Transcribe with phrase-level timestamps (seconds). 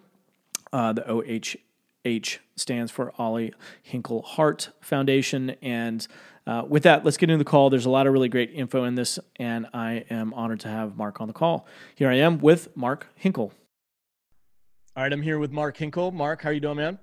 [0.74, 3.54] Uh, the OHH stands for Ollie
[3.84, 5.50] Hinkle Heart Foundation.
[5.62, 6.08] And
[6.48, 7.70] uh, with that, let's get into the call.
[7.70, 10.98] There's a lot of really great info in this, and I am honored to have
[10.98, 11.68] Mark on the call.
[11.94, 13.54] Here I am with Mark Hinkle.
[14.94, 16.12] All right, I'm here with Mark Hinkle.
[16.12, 17.00] Mark, how are you doing, man?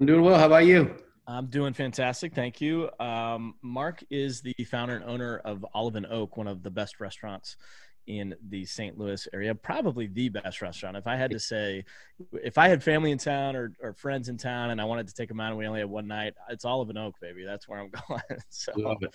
[0.00, 0.38] I'm doing well.
[0.38, 0.96] How about you?
[1.26, 2.34] I'm doing fantastic.
[2.34, 2.88] Thank you.
[2.98, 6.98] Um, Mark is the founder and owner of Olive and Oak, one of the best
[6.98, 7.58] restaurants
[8.06, 8.96] in the St.
[8.96, 10.96] Louis area, probably the best restaurant.
[10.96, 11.84] If I had to say,
[12.32, 15.12] if I had family in town or, or friends in town and I wanted to
[15.12, 17.44] take them out and we only had one night, it's Olive and Oak, baby.
[17.44, 18.40] That's where I'm going.
[18.48, 19.12] so, Love it.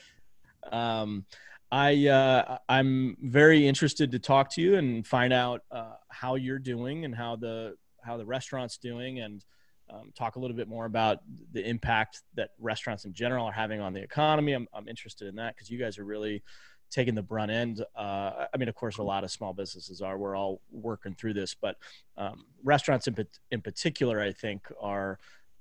[0.71, 1.25] Um,
[1.71, 6.59] I uh, I'm very interested to talk to you and find out uh, how you're
[6.59, 9.45] doing and how the how the restaurant's doing and
[9.89, 11.19] um, talk a little bit more about
[11.51, 14.53] the impact that restaurants in general are having on the economy.
[14.53, 16.43] I'm, I'm interested in that because you guys are really
[16.89, 17.83] taking the brunt end.
[17.95, 20.17] Uh, I mean, of course, a lot of small businesses are.
[20.17, 21.77] We're all working through this, but
[22.17, 23.15] um, restaurants in,
[23.51, 25.17] in particular, I think, are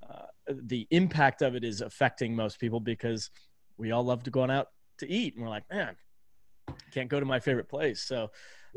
[0.08, 3.30] uh, the impact of it is affecting most people because
[3.78, 5.96] we all love to go out to eat, and we're like, man,
[6.92, 8.02] can't go to my favorite place.
[8.02, 8.30] So,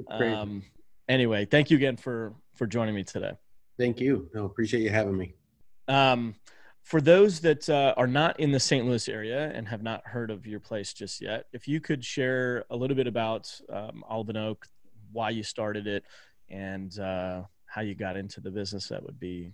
[0.10, 0.64] um,
[1.10, 3.34] anyway, thank you again for for joining me today.
[3.78, 4.30] Thank you.
[4.34, 5.34] No, appreciate you having me.
[5.88, 6.36] Um,
[6.84, 8.86] for those that uh, are not in the St.
[8.86, 12.66] Louis area and have not heard of your place just yet, if you could share
[12.70, 14.68] a little bit about um, Olive Oak,
[15.12, 16.04] why you started it,
[16.50, 19.54] and uh, how you got into the business, that would be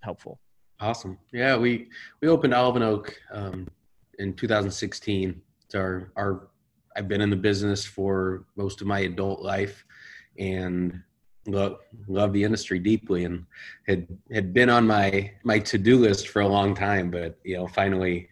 [0.00, 0.40] helpful.
[0.80, 1.18] Awesome.
[1.32, 1.88] Yeah, we
[2.22, 3.68] we opened and Oak um,
[4.18, 5.40] in 2016.
[5.64, 6.48] It's our our
[6.96, 9.84] I've been in the business for most of my adult life,
[10.38, 11.02] and
[11.46, 13.46] love love the industry deeply and
[13.86, 17.66] had had been on my my to-do list for a long time but you know
[17.66, 18.28] finally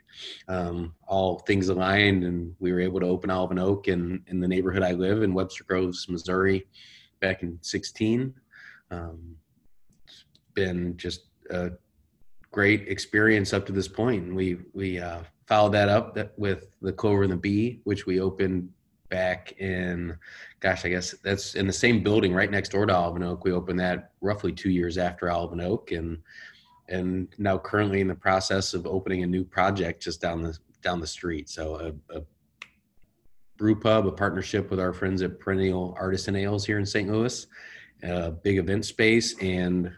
[0.48, 4.40] um, all things aligned and we were able to open Olive and Oak in in
[4.40, 6.66] the neighborhood I live in Webster Groves Missouri
[7.20, 8.34] back in 16
[8.90, 9.36] um,
[10.06, 11.70] it's been just a
[12.50, 14.34] great experience up to this point.
[14.34, 18.70] We we uh, followed that up with the Clover and the Bee which we opened
[19.08, 20.16] back in,
[20.60, 23.44] gosh, I guess that's in the same building right next door to and Oak.
[23.44, 26.18] We opened that roughly two years after and Oak, and
[26.88, 31.00] and now currently in the process of opening a new project just down the down
[31.00, 31.48] the street.
[31.48, 32.22] So a, a
[33.56, 37.10] brew pub, a partnership with our friends at Perennial Artisan Ales here in St.
[37.10, 37.46] Louis,
[38.04, 39.92] a big event space, and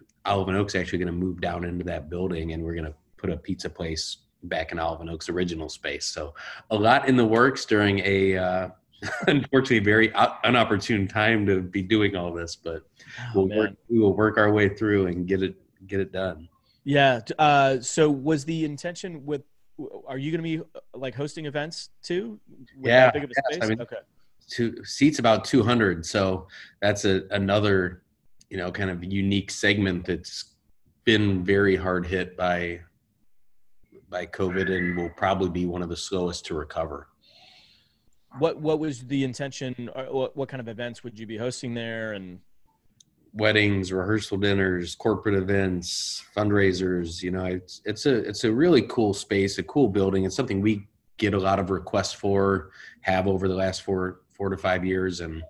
[0.49, 3.31] and Oak's actually going to move down into that building, and we're going to put
[3.31, 6.07] a pizza place back in and Oak's original space.
[6.07, 6.35] So
[6.71, 8.69] a lot in the works during a uh,
[9.27, 12.83] unfortunately very unopportune time to be doing all this, but
[13.35, 15.55] oh, we'll work, we will work our way through and get it
[15.87, 16.49] get it done.
[16.85, 17.21] Yeah.
[17.39, 19.43] Uh, so was the intention with?
[20.07, 20.63] Are you going to be
[20.93, 22.39] like hosting events too?
[22.83, 23.11] yeah.
[23.11, 23.97] Big Yes, I mean, okay.
[24.49, 26.49] Two seats about two hundred, so
[26.83, 28.03] that's a another
[28.51, 30.57] you know kind of unique segment that's
[31.05, 32.81] been very hard hit by
[34.11, 37.10] by COVID and will probably be one of the slowest to recover
[38.39, 42.13] what what was the intention what, what kind of events would you be hosting there?
[42.13, 42.41] And
[43.33, 49.15] weddings rehearsal dinners corporate events fundraisers you know it's it's a it's a really cool
[49.15, 50.25] space a cool building.
[50.25, 50.89] It's something we
[51.21, 52.71] get a lot of requests for
[53.03, 55.21] have over the last four four to five years.
[55.21, 55.43] And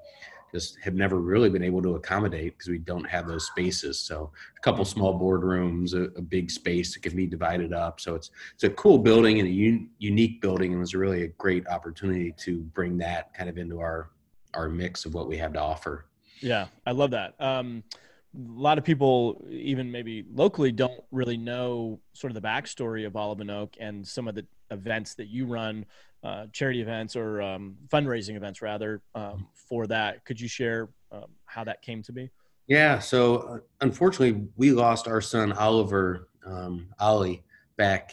[0.52, 3.98] just have never really been able to accommodate because we don't have those spaces.
[3.98, 4.98] So a couple mm-hmm.
[4.98, 8.00] small boardrooms, a, a, big space that can be divided up.
[8.00, 11.24] So it's it's a cool building and a un, unique building, and it was really
[11.24, 14.10] a great opportunity to bring that kind of into our
[14.54, 16.06] our mix of what we have to offer.
[16.40, 17.34] Yeah, I love that.
[17.38, 17.84] Um,
[18.34, 23.40] lot of people, even maybe locally, don't really know sort of the backstory of Olive
[23.40, 25.84] and Oak and some of the events that you run,
[26.22, 30.24] uh, charity events or um, fundraising events rather um, for that.
[30.24, 32.30] Could you share um, how that came to be?
[32.66, 33.00] Yeah.
[33.00, 37.42] So uh, unfortunately, we lost our son Oliver um, Ollie
[37.76, 38.12] back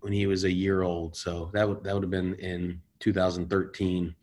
[0.00, 1.16] when he was a year old.
[1.16, 4.14] So that would that would have been in 2013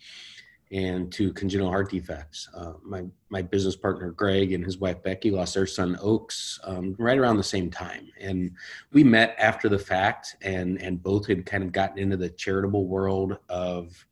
[0.71, 2.47] and to congenital heart defects.
[2.55, 6.95] Uh, my my business partner Greg and his wife Becky lost their son Oaks um,
[6.99, 8.51] right around the same time, and
[8.91, 12.87] we met after the fact, and and both had kind of gotten into the charitable
[12.87, 14.05] world of,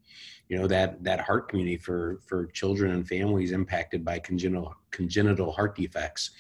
[0.50, 5.52] you know, that that heart community for for children and families impacted by congenital congenital
[5.52, 6.32] heart defects.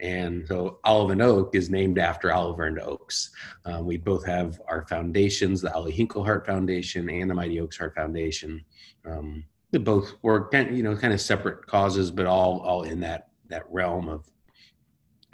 [0.00, 3.30] And so Olive and Oak is named after Oliver and Oaks.
[3.64, 7.78] Uh, we both have our foundations, the Ollie Hinkle Heart Foundation and the Mighty Oaks
[7.78, 8.64] Heart Foundation.
[9.04, 12.82] Um, they both were kind of, you know, kind of separate causes, but all all
[12.82, 14.30] in that that realm of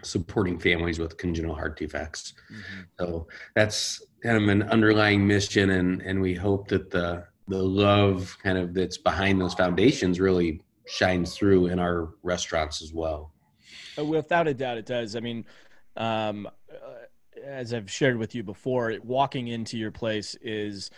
[0.02, 2.34] supporting families with congenital heart defects.
[2.50, 2.80] Mm-hmm.
[2.98, 8.36] So that's kind of an underlying mission, and and we hope that the the love
[8.42, 13.32] kind of that's behind those foundations really shines through in our restaurants as well.
[13.98, 15.16] Uh, without a doubt, it does.
[15.16, 15.44] I mean,
[15.96, 20.90] um, uh, as I've shared with you before, walking into your place is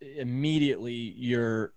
[0.00, 1.72] immediately you're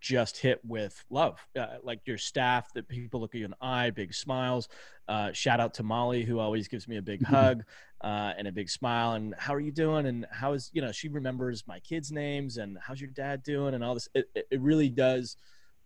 [0.00, 1.38] just hit with love.
[1.58, 4.68] Uh, like your staff, that people look at you in the eye, big smiles.
[5.08, 7.62] Uh, shout out to Molly, who always gives me a big hug
[8.02, 9.12] uh, and a big smile.
[9.12, 10.06] And how are you doing?
[10.06, 13.74] And how is you know she remembers my kids' names and how's your dad doing
[13.74, 14.08] and all this.
[14.14, 15.36] It, it really does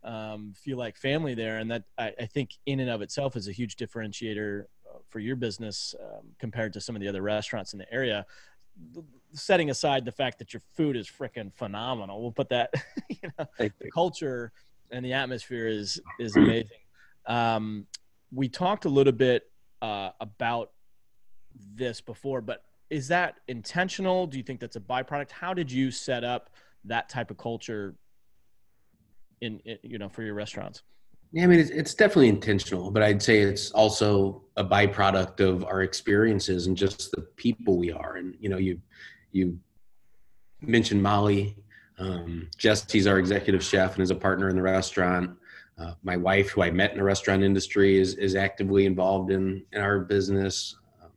[0.02, 3.48] um, feel like family there, and that I, I, think in and of itself is
[3.48, 7.74] a huge differentiator uh, for your business um, compared to some of the other restaurants
[7.74, 8.24] in the area.
[9.32, 12.72] Setting aside the fact that your food is freaking phenomenal, we'll put that.
[13.22, 14.50] You know, the culture
[14.90, 16.78] and the atmosphere is is amazing.
[17.26, 17.86] Um,
[18.32, 19.42] we talked a little bit
[19.82, 20.70] uh, about
[21.74, 24.26] this before, but is that intentional?
[24.26, 25.30] Do you think that's a byproduct?
[25.30, 26.50] How did you set up
[26.84, 27.94] that type of culture
[29.40, 30.82] in, in you know for your restaurants?
[31.32, 35.64] Yeah, I mean it's, it's definitely intentional, but I'd say it's also a byproduct of
[35.64, 38.16] our experiences and just the people we are.
[38.16, 38.80] And you know, you
[39.32, 39.58] you
[40.60, 41.56] mentioned Molly.
[41.98, 45.36] Um, Jesse's our executive chef and is a partner in the restaurant.
[45.78, 49.64] Uh, my wife, who I met in the restaurant industry, is is actively involved in
[49.72, 50.76] in our business.
[51.02, 51.10] Um,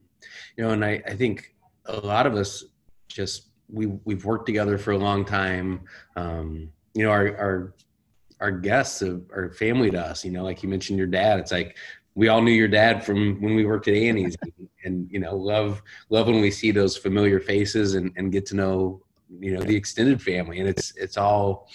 [0.57, 1.55] you know, and I I think
[1.85, 2.63] a lot of us
[3.07, 5.81] just we we've worked together for a long time.
[6.15, 7.73] Um, you know, our our
[8.43, 10.25] our guests are family to us.
[10.25, 11.39] You know, like you mentioned your dad.
[11.39, 11.77] It's like
[12.13, 15.35] we all knew your dad from when we worked at Annie's, and, and you know,
[15.35, 19.01] love love when we see those familiar faces and, and get to know
[19.39, 20.59] you know the extended family.
[20.59, 21.69] And it's it's all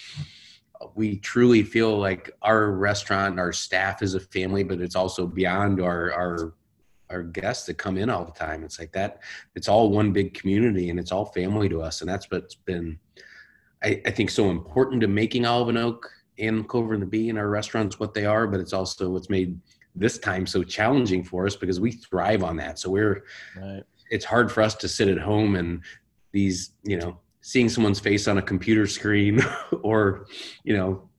[0.93, 5.81] we truly feel like our restaurant our staff is a family, but it's also beyond
[5.81, 6.53] our our
[7.09, 8.63] our guests that come in all the time.
[8.63, 9.21] It's like that.
[9.55, 12.01] It's all one big community, and it's all family to us.
[12.01, 12.99] And that's what's been,
[13.83, 17.29] I, I think, so important to making Olive and Oak and Clover and the Bee
[17.29, 19.59] in our restaurants what they are, but it's also what's made
[19.95, 22.79] this time so challenging for us because we thrive on that.
[22.79, 23.23] So we're
[23.57, 23.83] right.
[24.09, 25.81] it's hard for us to sit at home and
[26.31, 29.41] these, you know, seeing someone's face on a computer screen
[29.81, 30.27] or,
[30.63, 31.09] you know,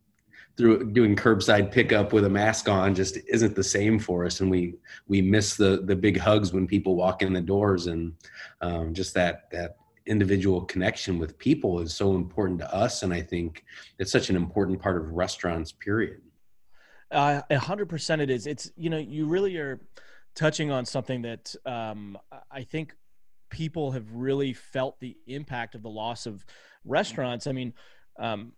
[0.56, 4.50] through doing curbside pickup with a mask on just isn't the same for us and
[4.50, 4.74] we
[5.08, 8.12] we miss the the big hugs when people walk in the doors and
[8.60, 9.78] um, just that that
[10.10, 13.64] individual connection with people is so important to us and i think
[13.98, 16.20] it's such an important part of restaurants period.
[17.12, 18.46] Uh, a hundred percent it is.
[18.46, 19.80] It's you know you really are
[20.34, 22.16] touching on something that um,
[22.50, 22.94] i think
[23.50, 26.44] people have really felt the impact of the loss of
[26.84, 27.46] restaurants.
[27.46, 27.72] I mean
[28.18, 28.52] um,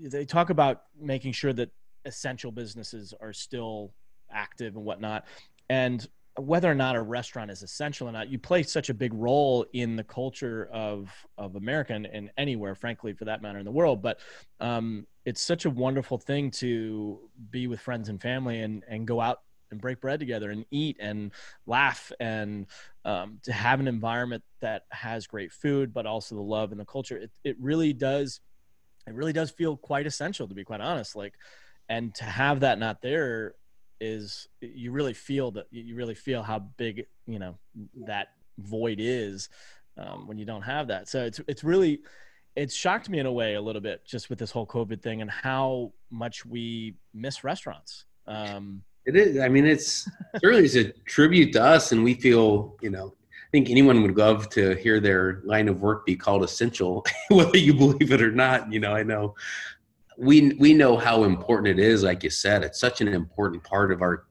[0.00, 1.70] they talk about making sure that
[2.04, 3.92] essential businesses are still
[4.30, 5.24] active and whatnot.
[5.70, 6.06] And
[6.38, 9.66] whether or not a restaurant is essential or not, you play such a big role
[9.72, 13.70] in the culture of of America and, and anywhere, frankly, for that matter, in the
[13.70, 14.02] world.
[14.02, 14.20] But
[14.60, 17.18] um, it's such a wonderful thing to
[17.50, 19.38] be with friends and family and and go out
[19.70, 21.32] and break bread together and eat and
[21.66, 22.66] laugh and
[23.04, 26.84] um, to have an environment that has great food, but also the love and the
[26.86, 27.16] culture.
[27.16, 28.40] It it really does,
[29.06, 31.16] it really does feel quite essential to be quite honest.
[31.16, 31.34] Like,
[31.88, 33.54] and to have that not there
[34.00, 37.56] is you really feel that you really feel how big you know
[38.06, 38.28] that
[38.58, 39.48] void is
[39.96, 41.08] um, when you don't have that.
[41.08, 42.00] So it's it's really
[42.56, 45.22] it's shocked me in a way a little bit just with this whole COVID thing
[45.22, 48.04] and how much we miss restaurants.
[48.26, 49.38] Um, it is.
[49.38, 50.08] I mean, it's
[50.40, 53.14] certainly is a tribute to us, and we feel you know.
[53.30, 57.56] I think anyone would love to hear their line of work be called essential, whether
[57.56, 58.70] you believe it or not.
[58.70, 59.36] You know, I know
[60.18, 63.92] we we know how important it is like you said it's such an important part
[63.92, 64.24] of our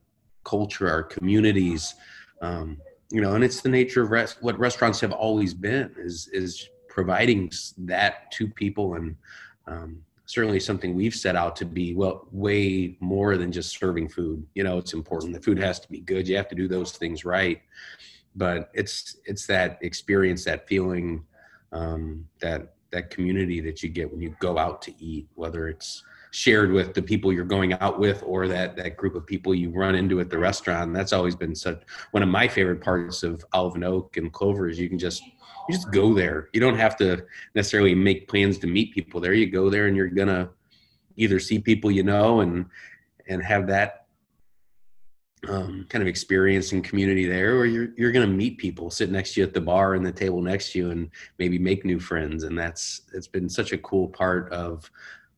[0.47, 1.93] culture, our communities.
[2.41, 2.77] Um,
[3.11, 6.69] you know, and it's the nature of rest, what restaurants have always been is is
[6.87, 9.15] providing that to people and
[9.67, 14.45] um, certainly something we've set out to be well way more than just serving food.
[14.55, 15.33] You know it's important.
[15.33, 16.27] The food has to be good.
[16.27, 17.61] You have to do those things right.
[18.35, 21.25] But it's it's that experience that feeling
[21.71, 26.03] um, that that community that you get when you go out to eat whether it's
[26.31, 29.69] shared with the people you're going out with or that that group of people you
[29.71, 30.93] run into at the restaurant.
[30.93, 34.69] That's always been such one of my favorite parts of olive and oak and clover
[34.69, 36.49] is you can just you just go there.
[36.53, 37.25] You don't have to
[37.55, 39.33] necessarily make plans to meet people there.
[39.33, 40.49] You go there and you're gonna
[41.15, 42.65] either see people you know and
[43.27, 43.96] and have that
[45.47, 49.09] um, kind of experience and community there, where you're you're going to meet people, sit
[49.09, 51.85] next to you at the bar and the table next to you, and maybe make
[51.85, 52.43] new friends.
[52.43, 54.89] And that's it's been such a cool part of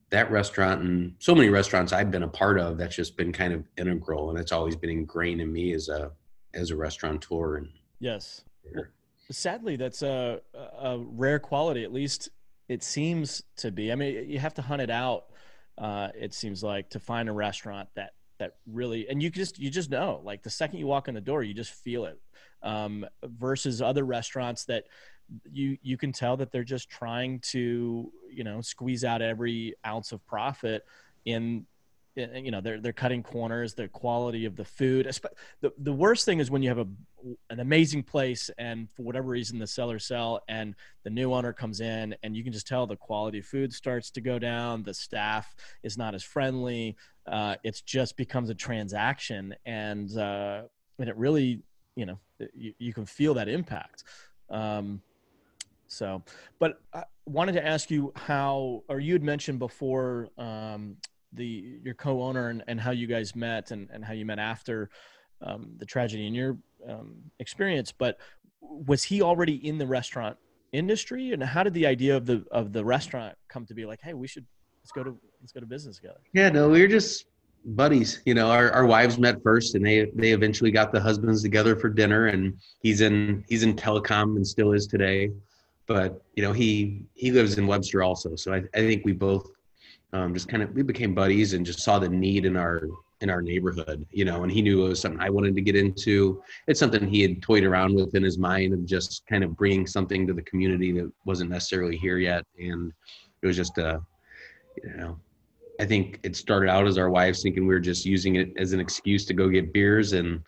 [0.09, 2.77] that restaurant and so many restaurants I've been a part of.
[2.77, 6.11] That's just been kind of integral, and it's always been ingrained in me as a
[6.53, 7.57] as a restaurateur.
[7.57, 8.41] And yes,
[8.73, 8.85] well,
[9.29, 11.83] sadly, that's a a rare quality.
[11.83, 12.29] At least
[12.67, 13.91] it seems to be.
[13.91, 15.25] I mean, you have to hunt it out.
[15.77, 19.69] Uh, it seems like to find a restaurant that that really and you just you
[19.69, 22.19] just know like the second you walk in the door you just feel it
[22.63, 24.85] um, versus other restaurants that
[25.51, 30.11] you you can tell that they're just trying to you know squeeze out every ounce
[30.11, 30.83] of profit
[31.25, 31.65] in
[32.15, 35.09] you know they're they're cutting corners the quality of the food
[35.61, 36.87] the, the worst thing is when you have a
[37.49, 40.73] an amazing place and for whatever reason the sellers sell and
[41.03, 44.09] the new owner comes in and you can just tell the quality of food starts
[44.09, 46.95] to go down the staff is not as friendly
[47.27, 50.61] uh, it just becomes a transaction and uh,
[50.97, 51.61] and it really
[51.95, 52.19] you know
[52.53, 54.03] you, you can feel that impact.
[54.49, 55.01] Um,
[55.91, 56.23] so
[56.59, 60.95] but i wanted to ask you how or you had mentioned before um,
[61.33, 64.89] the your co-owner and, and how you guys met and, and how you met after
[65.41, 66.57] um, the tragedy in your
[66.87, 68.17] um, experience but
[68.61, 70.37] was he already in the restaurant
[70.71, 71.33] industry?
[71.33, 73.85] And how did the idea of the of the restaurant come to be?
[73.85, 74.45] Like hey we should
[74.83, 76.19] let's go to let's go to business together.
[76.33, 77.25] Yeah no we were just
[77.65, 81.41] buddies you know our, our wives met first and they they eventually got the husbands
[81.41, 85.31] together for dinner and he's in he's in telecom and still is today.
[85.87, 89.49] But you know he he lives in webster also so i, I think we both
[90.13, 92.83] um, just kind of we became buddies and just saw the need in our
[93.21, 95.75] in our neighborhood you know and he knew it was something i wanted to get
[95.75, 96.41] into.
[96.67, 99.85] It's something he had toyed around with in his mind of just kind of bringing
[99.85, 102.45] something to the community that wasn't necessarily here yet.
[102.57, 102.93] And
[103.41, 104.01] it was just a
[104.83, 105.19] you know
[105.81, 108.71] i think it started out as our wives thinking we were just using it as
[108.73, 110.13] an excuse to go get beers.
[110.13, 110.41] And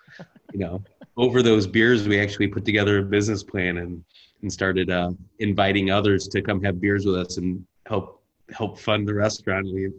[0.53, 0.83] you know
[1.17, 4.03] over those beers we actually put together a business plan and
[4.41, 8.20] and started uh, inviting others to come have beers with us and help
[8.51, 9.65] help fund the restaurant.
[9.65, 9.91] We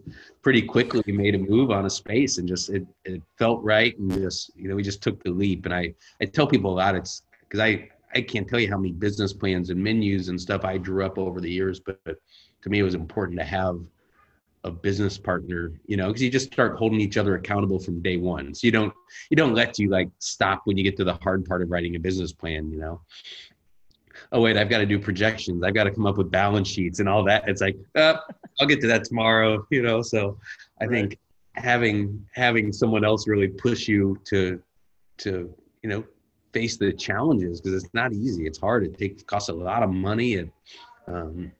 [0.43, 4.13] pretty quickly made a move on a space and just it, it felt right and
[4.13, 5.65] just you know we just took the leap.
[5.65, 8.79] And I I tell people a lot it's because I I can't tell you how
[8.79, 12.17] many business plans and menus and stuff I drew up over the years, but, but
[12.63, 13.81] to me it was important to have
[14.65, 18.17] a business partner, you know, because you just start holding each other accountable from day
[18.17, 18.55] one.
[18.55, 18.93] So you don't
[19.31, 21.97] you don't let you like stop when you get to the hard part of writing
[21.97, 23.01] a business plan, you know
[24.33, 25.63] oh wait, I've got to do projections.
[25.63, 27.49] I've got to come up with balance sheets and all that.
[27.49, 28.17] It's like, uh,
[28.61, 30.03] I'll get to that tomorrow, you know.
[30.03, 30.39] So
[30.81, 30.91] I right.
[30.91, 31.19] think
[31.55, 34.63] having having someone else really push you to
[35.19, 36.05] to you know
[36.53, 38.47] face the challenges because it's not easy.
[38.47, 38.85] It's hard.
[38.85, 40.51] It takes costs a lot of money and
[41.07, 41.53] um,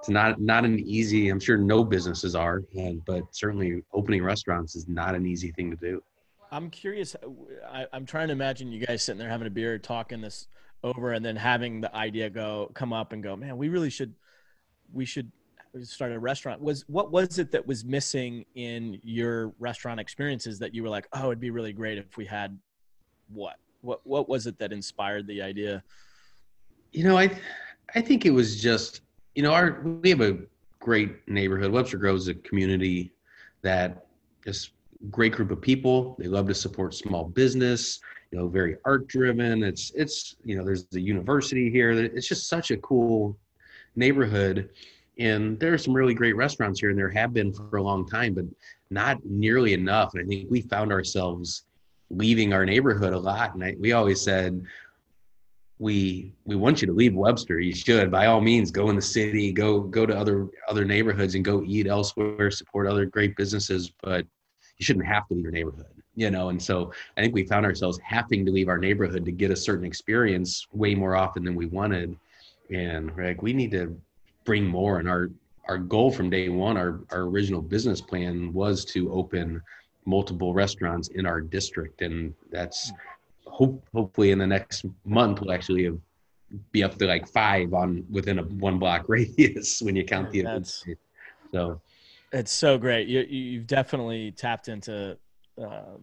[0.00, 1.28] it's not not an easy.
[1.28, 5.70] I'm sure no businesses are, and but certainly opening restaurants is not an easy thing
[5.70, 6.02] to do.
[6.50, 7.14] I'm curious.
[7.70, 10.48] I, am trying to imagine you guys sitting there having a beer, talking this
[10.82, 14.14] over and then having the idea go come up and go man we really should
[14.92, 15.30] we should
[15.82, 16.60] start a restaurant.
[16.60, 21.06] Was what was it that was missing in your restaurant experiences that you were like
[21.12, 22.58] oh it'd be really great if we had
[23.32, 23.56] what?
[23.82, 25.82] What what was it that inspired the idea?
[26.92, 27.30] You know i
[27.94, 29.02] i think it was just
[29.34, 30.38] you know our we have a
[30.80, 31.70] great neighborhood.
[31.70, 33.12] Webster grove is a community
[33.62, 34.06] that
[34.46, 34.70] is
[35.10, 36.16] great group of people.
[36.18, 39.62] They love to support small business you know very art driven.
[39.62, 41.90] It's it's you know there's the university here.
[41.90, 43.36] It's just such a cool
[43.96, 44.70] neighborhood.
[45.18, 48.06] And there are some really great restaurants here and there have been for a long
[48.06, 48.44] time but
[48.90, 50.14] not nearly enough.
[50.14, 51.64] And i think we found ourselves
[52.08, 53.54] leaving our neighborhood a lot.
[53.54, 54.64] And I, we always said
[55.78, 57.58] we we want you to leave webster.
[57.58, 58.10] You should.
[58.10, 61.62] By all means go in the city go go to other other neighborhoods and go
[61.66, 64.24] eat elsewhere support other great businesses but
[64.78, 67.64] you shouldn't have to leave your neighborhood you know and so i think we found
[67.64, 71.54] ourselves having to leave our neighborhood to get a certain experience way more often than
[71.54, 72.16] we wanted
[72.70, 73.98] and we're like we need to
[74.44, 75.30] bring more and our
[75.68, 79.60] our goal from day one our, our original business plan was to open
[80.06, 82.92] multiple restaurants in our district, and that's
[83.46, 85.98] hope hopefully in the next month we'll actually have,
[86.72, 90.40] be up to like five on within a one block radius when you count the
[90.40, 90.84] events.
[91.52, 91.80] So
[92.32, 93.08] it's so great.
[93.08, 95.16] You you've definitely tapped into
[95.60, 96.00] um,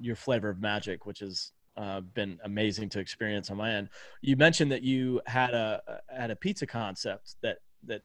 [0.00, 3.88] your flavor of magic, which has uh, been amazing to experience on my end.
[4.20, 8.02] You mentioned that you had a had a pizza concept that that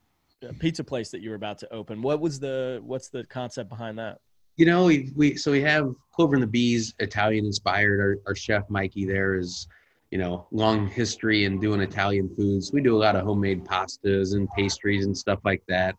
[0.59, 2.01] pizza place that you were about to open.
[2.01, 4.19] What was the what's the concept behind that?
[4.57, 7.99] You know, we, we so we have Clover and the Bees, Italian inspired.
[7.99, 9.67] Our, our chef Mikey there is,
[10.11, 12.71] you know, long history in doing Italian foods.
[12.71, 15.95] We do a lot of homemade pastas and pastries and stuff like that.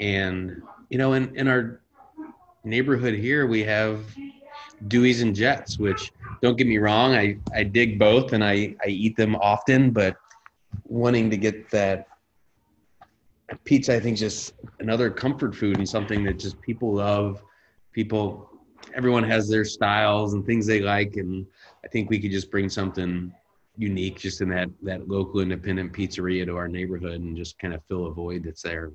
[0.00, 1.82] And you know, in in our
[2.66, 4.04] neighborhood here, we have
[4.88, 8.88] Dewey's and Jets, which don't get me wrong, I I dig both and I I
[8.88, 10.16] eat them often, but
[10.84, 12.08] wanting to get that
[13.64, 17.42] pizza, I think, just another comfort food and something that just people love.
[17.92, 18.50] People,
[18.94, 21.46] everyone has their styles and things they like, and
[21.84, 23.32] I think we could just bring something
[23.78, 27.82] unique just in that that local independent pizzeria to our neighborhood and just kind of
[27.84, 28.92] fill a void that's there.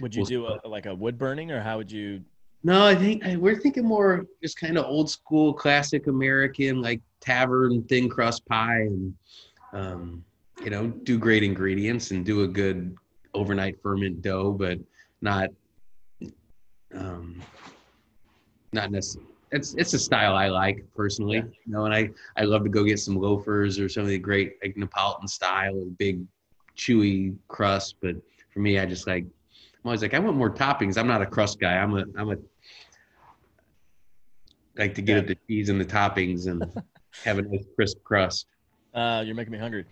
[0.00, 2.22] Would you we'll, do a, like a wood burning, or how would you?
[2.64, 7.84] No, I think we're thinking more just kind of old school, classic American, like tavern
[7.84, 9.14] thin crust pie, and
[9.72, 10.24] um,
[10.62, 12.96] you know, do great ingredients and do a good
[13.34, 14.78] overnight ferment dough, but
[15.20, 15.50] not
[16.94, 17.40] um,
[18.72, 19.30] not necessarily.
[19.50, 21.42] It's it's a style I like personally, yeah.
[21.64, 24.18] you know, and I I love to go get some loafers or some of the
[24.18, 26.22] great like Neapolitan style with big
[26.76, 27.96] chewy crust.
[28.02, 28.16] But
[28.52, 29.26] for me, I just like
[29.88, 30.98] I'm always like I want more toppings.
[30.98, 31.78] I'm not a crust guy.
[31.78, 32.36] I'm a I'm a
[34.76, 35.18] like to get yeah.
[35.20, 36.62] at the cheese and the toppings and
[37.24, 38.48] have a nice crisp crust.
[38.92, 39.86] Uh, you're making me hungry.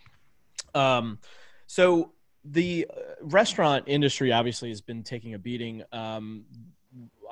[0.75, 1.19] Um,
[1.67, 2.12] so
[2.45, 5.83] the uh, restaurant industry obviously has been taking a beating.
[5.93, 6.45] Um,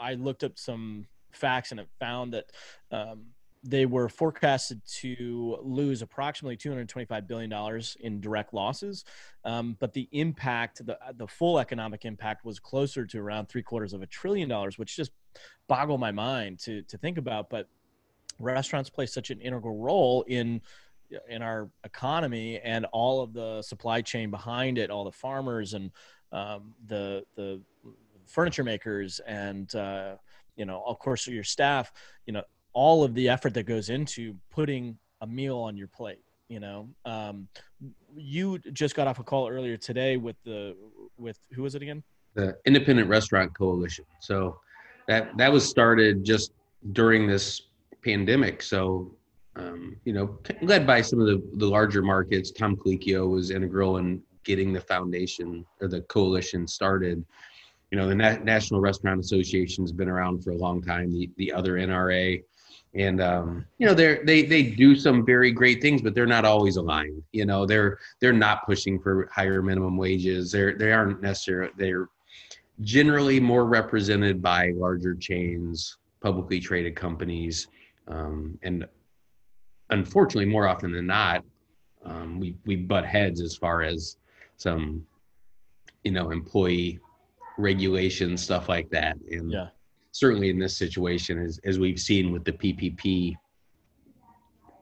[0.01, 2.47] I looked up some facts and it found that
[2.91, 3.27] um,
[3.65, 9.05] they were forecasted to lose approximately 225 billion dollars in direct losses,
[9.45, 13.95] um, but the impact, the the full economic impact, was closer to around three quarters
[13.95, 15.13] of a trillion dollars, which just
[15.67, 17.49] boggled my mind to to think about.
[17.49, 17.69] But
[18.39, 20.61] restaurants play such an integral role in
[21.29, 25.91] in our economy and all of the supply chain behind it, all the farmers and
[26.33, 27.63] um, the the
[28.27, 30.17] furniture makers and uh,
[30.57, 31.93] you know of course your staff,
[32.27, 32.43] you know
[32.75, 36.21] all of the effort that goes into putting a meal on your plate.
[36.49, 37.49] You know, um,
[38.15, 40.77] you just got off a call earlier today with the
[41.17, 42.03] with who was it again?
[42.35, 44.05] The Independent Restaurant Coalition.
[44.21, 44.59] So
[45.09, 46.53] that that was started just
[46.93, 47.63] during this
[48.03, 48.63] pandemic.
[48.63, 49.17] So
[49.57, 52.51] um, you know, led by some of the, the larger markets.
[52.51, 57.25] Tom Colicchio was integral in getting the foundation or the coalition started.
[57.91, 61.13] You know, the Na- National Restaurant Association has been around for a long time.
[61.13, 62.43] The the other NRA,
[62.95, 66.45] and um, you know, they they they do some very great things, but they're not
[66.45, 67.23] always aligned.
[67.33, 70.53] You know, they're they're not pushing for higher minimum wages.
[70.53, 72.09] They're they aren't necessarily they're
[72.81, 77.69] generally more represented by larger chains, publicly traded companies,
[78.07, 78.87] um, and
[79.91, 81.45] unfortunately, more often than not,
[82.05, 84.19] um, we we butt heads as far as
[84.57, 85.05] some,
[86.05, 87.01] you know, employee
[87.59, 89.17] regulation stuff like that.
[89.31, 89.69] And yeah.
[90.15, 93.35] Certainly in this situation, as as we've seen with the PPP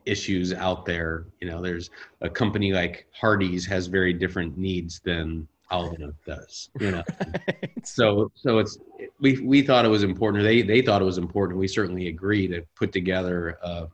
[0.05, 1.91] issues out there, you know, there's
[2.21, 6.69] a company like Hardee's has very different needs than Alvin does.
[6.79, 7.71] You know, right.
[7.83, 8.79] so so it's
[9.21, 10.45] we we thought it was important.
[10.45, 11.59] They they thought it was important.
[11.59, 13.89] We certainly agree to put together a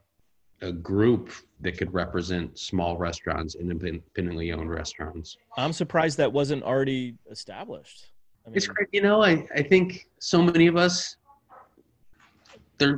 [0.61, 5.37] a group that could represent small restaurants, independently owned restaurants.
[5.55, 8.11] I'm surprised that wasn't already established.
[8.45, 8.89] I mean, it's great.
[8.91, 11.15] You know, I, I think so many of us,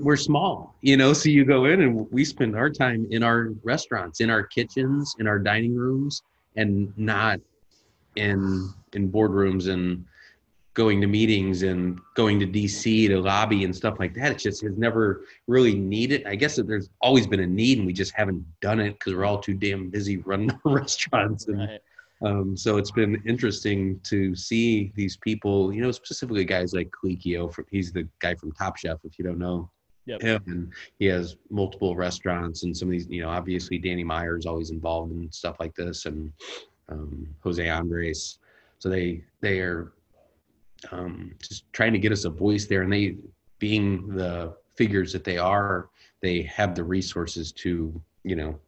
[0.02, 3.50] we're small, you know, so you go in and we spend our time in our
[3.64, 6.24] restaurants, in our kitchens, in our dining rooms,
[6.56, 7.40] and not
[8.16, 10.06] in in boardrooms and
[10.74, 14.32] going to meetings and going to DC to lobby and stuff like that.
[14.32, 16.26] It just has never really needed.
[16.26, 19.14] I guess that there's always been a need, and we just haven't done it because
[19.14, 21.48] we're all too damn busy running our restaurants.
[21.48, 21.82] And right.
[22.24, 25.74] Um, so it's been interesting to see these people.
[25.74, 27.52] You know, specifically guys like Colicchio.
[27.54, 29.00] From he's the guy from Top Chef.
[29.04, 29.70] If you don't know.
[30.08, 30.22] Yep.
[30.22, 34.36] Him and he has multiple restaurants and some of these, you know, obviously Danny Meyer
[34.36, 36.34] is always involved in stuff like this and
[36.90, 38.40] um, Jose Andres.
[38.80, 39.94] So they they are
[40.92, 42.82] um, just trying to get us a voice there.
[42.82, 43.18] And they,
[43.60, 45.90] being the figures that they are,
[46.22, 48.60] they have the resources to, you know,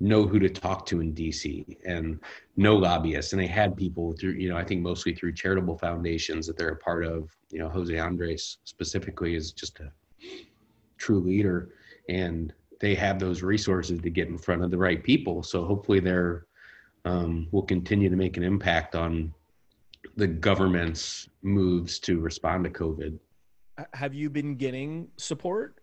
[0.00, 2.20] know who to talk to in DC and
[2.56, 3.32] know lobbyists.
[3.32, 6.68] And they had people through, you know, I think mostly through charitable foundations that they're
[6.68, 7.30] a part of.
[7.50, 9.90] You know, Jose Andres specifically is just a
[10.98, 11.70] true leader
[12.08, 16.00] and they have those resources to get in front of the right people so hopefully
[16.00, 16.46] they're
[17.04, 19.32] um, will continue to make an impact on
[20.16, 23.18] the government's moves to respond to covid
[23.92, 25.80] have you been getting support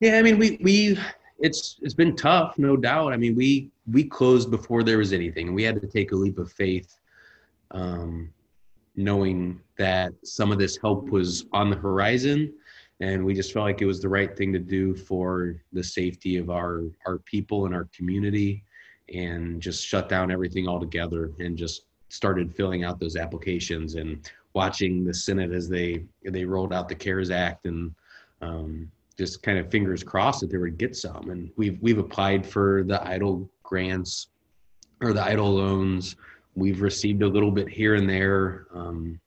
[0.00, 0.98] yeah i mean we we
[1.38, 3.12] it's it's been tough no doubt.
[3.12, 5.54] I mean we we closed before there was anything.
[5.54, 6.96] We had to take a leap of faith
[7.70, 8.32] um,
[8.94, 12.52] knowing that some of this help was on the horizon
[13.00, 16.36] and we just felt like it was the right thing to do for the safety
[16.38, 18.64] of our our people and our community
[19.14, 25.04] and just shut down everything altogether and just started filling out those applications and watching
[25.04, 27.94] the senate as they they rolled out the cares act and
[28.42, 31.30] um, just kind of fingers crossed that they would get some.
[31.30, 34.28] And we've we've applied for the EIDL grants
[35.00, 36.16] or the EIDL loans.
[36.54, 39.20] We've received a little bit here and there um,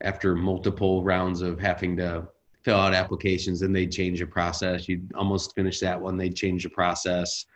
[0.00, 2.26] after multiple rounds of having to
[2.62, 4.88] fill out applications and they change the process.
[4.88, 7.46] You'd almost finish that one they change the process.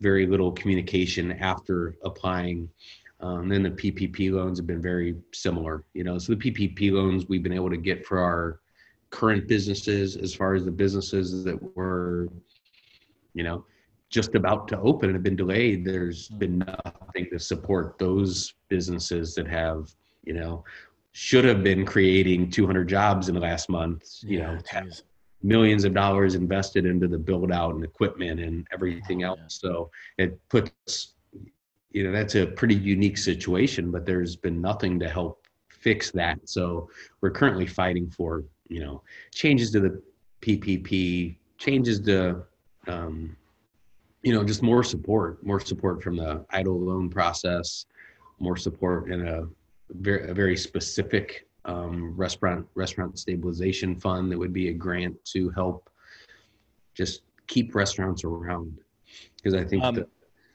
[0.00, 2.68] Very little communication after applying.
[3.20, 6.18] Um, then the ppp loans have been very similar you know.
[6.18, 8.60] So the ppp loans we've been able to get for our
[9.18, 12.28] current businesses as far as the businesses that were
[13.34, 13.64] you know
[14.14, 19.34] just about to open and have been delayed, there's been nothing to support those businesses
[19.34, 19.90] that have,
[20.22, 20.62] you know,
[21.10, 24.88] should have been creating 200 jobs in the last month, you yeah, know,
[25.42, 29.40] millions of dollars invested into the build out and equipment and everything else.
[29.48, 31.14] So it puts,
[31.90, 36.38] you know, that's a pretty unique situation, but there's been nothing to help fix that.
[36.44, 36.88] So
[37.20, 40.02] we're currently fighting for, you know, changes to the
[40.40, 42.42] PPP, changes to,
[42.86, 43.36] um,
[44.22, 47.86] you know, just more support, more support from the EIDL loan process,
[48.38, 49.46] more support in a
[49.90, 55.50] very, a very specific um, restaurant restaurant stabilization fund that would be a grant to
[55.50, 55.88] help
[56.94, 58.78] just keep restaurants around.
[59.36, 60.06] Because I think um, the,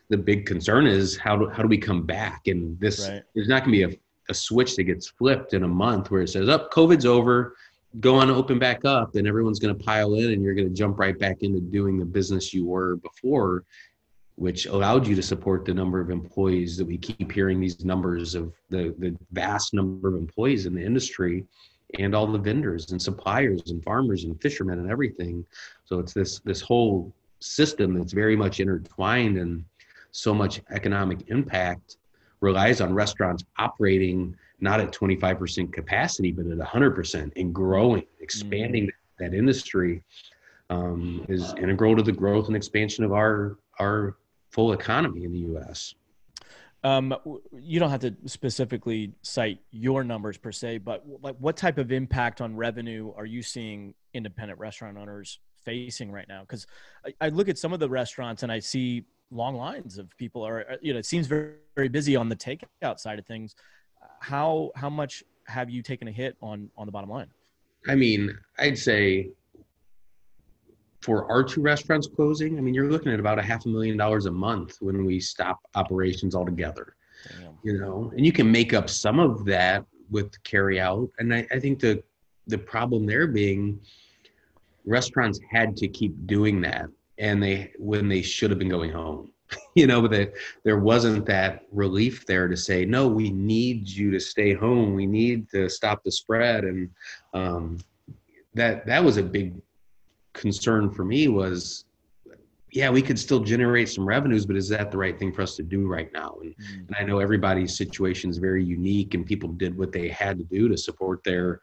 [0.10, 2.48] the big concern is how do how do we come back?
[2.48, 3.24] And this right.
[3.34, 3.98] there's not going to be a,
[4.30, 7.56] a switch that gets flipped in a month where it says, "Up, oh, COVID's over."
[8.00, 10.74] Go on open back up and everyone's going to pile in and you're going to
[10.74, 13.64] jump right back into doing the business you were before
[14.40, 18.36] which allowed you to support the number of employees that we keep hearing these numbers
[18.36, 21.44] of the, the vast number of employees in the industry
[22.00, 25.46] and all the vendors and suppliers and farmers and fishermen and everything.
[25.84, 29.66] So it's this this whole system that's very much intertwined and
[30.12, 31.98] so much economic impact
[32.40, 39.24] relies on restaurants operating not at 25% capacity, but at 100% and growing, expanding mm-hmm.
[39.24, 40.04] that industry
[40.70, 44.18] um, is integral to the growth and expansion of our our
[44.52, 45.96] full economy in the U.S.
[46.84, 47.16] Um,
[47.54, 51.92] you don't have to specifically cite your numbers per se, but like what type of
[51.92, 56.42] impact on revenue are you seeing independent restaurant owners facing right now?
[56.42, 56.68] Because
[57.06, 60.42] I, I, look at some of the restaurants and I see long lines of people
[60.46, 63.56] are, you know, it seems very, very busy on the takeout side of things
[64.22, 67.28] how how much have you taken a hit on on the bottom line?
[67.88, 69.32] I mean, I'd say
[71.02, 73.98] for our two restaurants closing, I mean, you're looking at about a half a million
[73.98, 76.96] dollars a month when we stop operations altogether.
[77.30, 77.58] Damn.
[77.64, 81.10] You know, and you can make up some of that with carry out.
[81.20, 82.04] And I, I think the
[82.48, 83.80] the problem there being
[84.86, 86.88] restaurants had to keep doing that
[87.20, 89.32] and they when they should have been going home.
[89.76, 90.34] you know that
[90.64, 94.94] there wasn't that relief there to say no we need you to stay home.
[94.94, 96.64] We need to stop the spread.
[96.64, 96.90] And
[97.34, 97.80] um,
[98.54, 99.56] that that was a big
[100.34, 101.86] concern for me was
[102.72, 105.56] yeah we could still generate some revenues but is that the right thing for us
[105.56, 106.38] to do right now?
[106.42, 106.88] And, mm-hmm.
[106.88, 110.44] and i know everybody's situation is very unique and people did what they had to
[110.44, 111.62] do to support their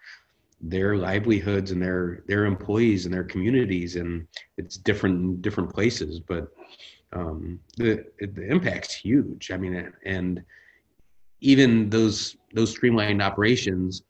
[0.61, 6.19] their livelihoods and their their employees and their communities and it's different in different places
[6.19, 6.49] but
[7.17, 9.51] um, the the impact's huge.
[9.51, 10.43] I mean, and
[11.41, 14.03] even those those streamlined operations,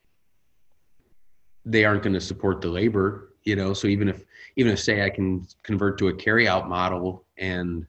[1.64, 3.32] they aren't going to support the labor.
[3.44, 4.24] You know, so even if
[4.56, 7.86] even if say I can convert to a carryout model and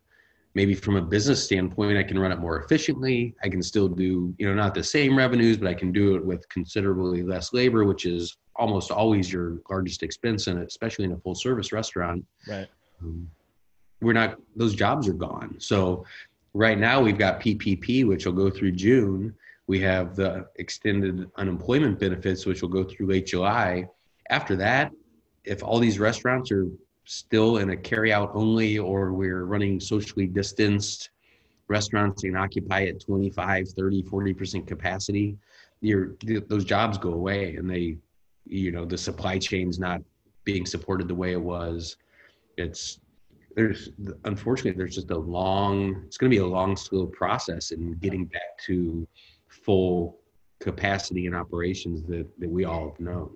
[0.54, 3.36] maybe from a business standpoint, I can run it more efficiently.
[3.44, 6.26] I can still do, you know, not the same revenues, but I can do it
[6.26, 11.12] with considerably less labor, which is almost always your largest expense in it, especially in
[11.12, 12.26] a full service restaurant.
[12.48, 12.68] Right.
[13.04, 13.30] Um,
[14.02, 15.56] we're not those jobs are gone.
[15.60, 16.06] So
[16.54, 19.36] right now we've got ppp which will go through june.
[19.68, 23.88] We have the extended unemployment benefits which will go through late july.
[24.30, 24.92] After that
[25.44, 26.68] if all these restaurants are
[27.06, 31.10] still in a carry out only or we're running socially distanced
[31.70, 35.38] restaurants can occupy at 25 30 40% capacity
[35.82, 36.16] your
[36.48, 37.98] those jobs go away and they
[38.46, 40.02] you know the supply chain's not
[40.48, 41.98] being supported the way it was.
[42.58, 43.02] It's
[43.58, 43.90] there's
[44.26, 48.26] unfortunately there's just a long it's going to be a long slow process in getting
[48.26, 49.06] back to
[49.48, 50.20] full
[50.60, 53.32] capacity and operations that, that we all have known.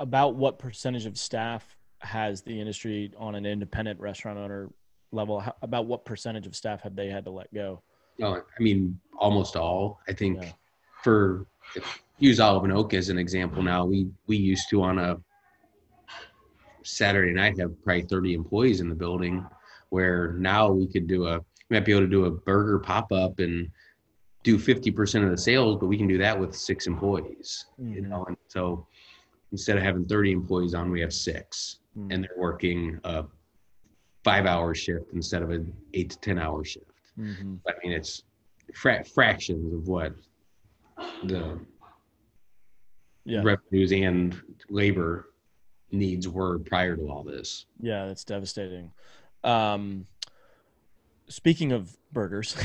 [0.00, 4.70] About what percentage of staff has the industry on an independent restaurant owner
[5.12, 5.38] level?
[5.38, 7.80] How, about what percentage of staff have they had to let go?
[8.18, 10.00] No i mean almost all.
[10.08, 10.50] I think yeah.
[11.04, 11.46] for
[12.18, 13.68] use olive and oak as an example mm-hmm.
[13.68, 15.16] now we we used to on a
[16.82, 19.46] saturday night have probably 30 employees in the building
[19.90, 21.38] where now we could do a
[21.70, 23.70] we might be able to do a burger pop-up and
[24.44, 27.94] do 50% of the sales but we can do that with six employees mm-hmm.
[27.94, 28.86] you know and so
[29.52, 32.10] instead of having 30 employees on we have 6 mm-hmm.
[32.10, 33.24] and they're working a
[34.24, 37.54] five hour shift instead of an eight to ten hour shift mm-hmm.
[37.66, 38.24] i mean it's
[38.74, 40.12] fra- fractions of what
[41.24, 41.58] the
[43.24, 43.42] yeah.
[43.42, 45.30] revenues and labor
[45.90, 47.66] needs were prior to all this.
[47.80, 48.92] Yeah, that's devastating.
[49.44, 50.06] Um,
[51.28, 52.56] speaking of burgers,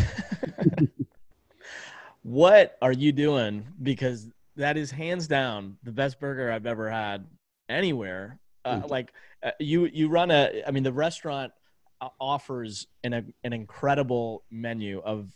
[2.23, 3.65] what are you doing?
[3.81, 7.25] Because that is hands down the best burger I've ever had
[7.69, 8.39] anywhere.
[8.65, 8.87] Uh, mm-hmm.
[8.87, 10.63] Like uh, you, you run a.
[10.65, 11.51] I mean, the restaurant
[12.01, 15.31] uh, offers an an incredible menu of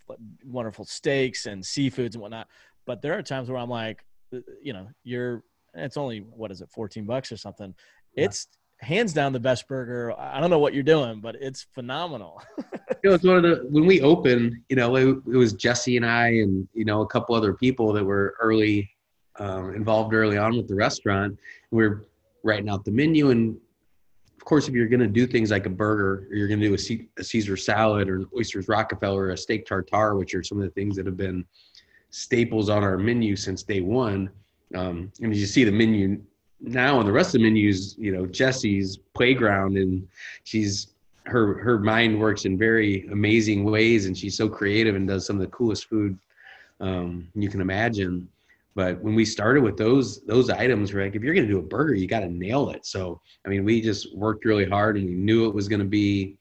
[0.45, 2.47] wonderful steaks and seafoods and whatnot.
[2.85, 6.61] But there are times where I'm like, uh, you know, you're it's only what is
[6.61, 7.73] it, 14 bucks or something.
[8.15, 8.25] Yeah.
[8.25, 8.47] It's
[8.79, 10.13] hands down the best burger.
[10.17, 12.41] I don't know what you're doing, but it's phenomenal.
[13.03, 15.97] you know, it's one of the when we opened, you know, it, it, was Jesse
[15.97, 18.89] and I and you know a couple other people that were early
[19.39, 21.37] um, involved early on with the restaurant.
[21.71, 22.05] We we're
[22.43, 23.57] writing out the menu, and
[24.37, 26.67] of course, if you're going to do things like a burger, or you're going to
[26.67, 30.33] do a, C- a Caesar salad, or an oysters Rockefeller, or a steak tartare, which
[30.33, 31.45] are some of the things that have been
[32.09, 34.29] staples on our menu since day one
[34.75, 36.21] um, and you see the menu
[36.59, 40.07] now and the rest of the menus, you know, Jesse's playground and
[40.43, 40.93] she's
[41.25, 45.35] her her mind works in very amazing ways and she's so creative and does some
[45.35, 46.17] of the coolest food
[46.79, 48.27] um, you can imagine.
[48.75, 51.63] But when we started with those those items, we're like, if you're gonna do a
[51.63, 52.85] burger, you gotta nail it.
[52.85, 56.37] So I mean, we just worked really hard and we knew it was gonna be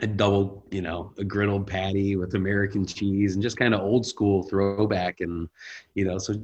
[0.00, 4.06] a double, you know, a griddled patty with American cheese and just kind of old
[4.06, 5.20] school throwback.
[5.20, 5.48] And,
[5.94, 6.34] you know, so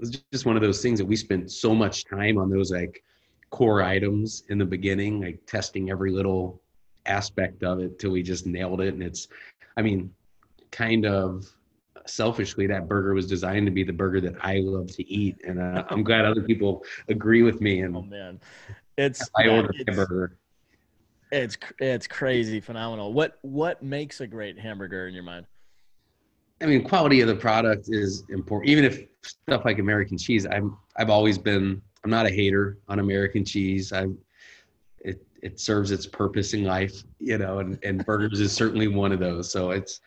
[0.00, 3.02] was just one of those things that we spent so much time on those like
[3.50, 6.60] core items in the beginning, like testing every little
[7.06, 8.94] aspect of it till we just nailed it.
[8.94, 9.28] And it's,
[9.76, 10.12] I mean,
[10.70, 11.46] kind of
[12.06, 15.60] selfishly, that burger was designed to be the burger that I love to eat, and
[15.60, 17.80] uh, I'm glad other people agree with me.
[17.80, 18.40] And oh man,
[18.96, 20.36] it's I ordered a burger.
[21.30, 23.12] It's it's crazy, phenomenal.
[23.12, 25.46] What what makes a great hamburger in your mind?
[26.60, 28.70] I mean, quality of the product is important.
[28.70, 32.98] Even if stuff like American cheese, I'm I've always been I'm not a hater on
[32.98, 33.92] American cheese.
[33.92, 34.06] I
[35.00, 39.12] it it serves its purpose in life, you know, and and burgers is certainly one
[39.12, 39.50] of those.
[39.50, 40.00] So it's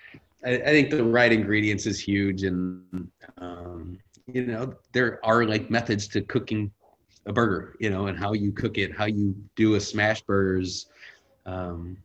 [0.45, 5.69] I, I think the right ingredients is huge, and um, you know there are like
[5.69, 6.71] methods to cooking
[7.25, 10.87] a burger, you know, and how you cook it, how you do a smash burgers.
[11.45, 11.97] Um,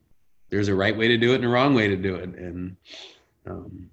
[0.51, 2.77] there's a right way to do it and a wrong way to do it, and
[3.47, 3.91] um,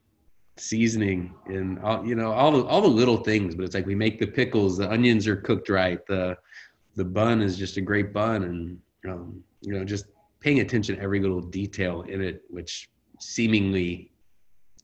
[0.58, 3.96] seasoning and all you know all the all the little things but it's like we
[3.96, 6.38] make the pickles the onions are cooked right the
[6.96, 8.80] the bun is just a great bun and
[9.12, 10.06] um, you know just
[10.39, 12.89] paying attention to every little detail in it which
[13.20, 14.12] seemingly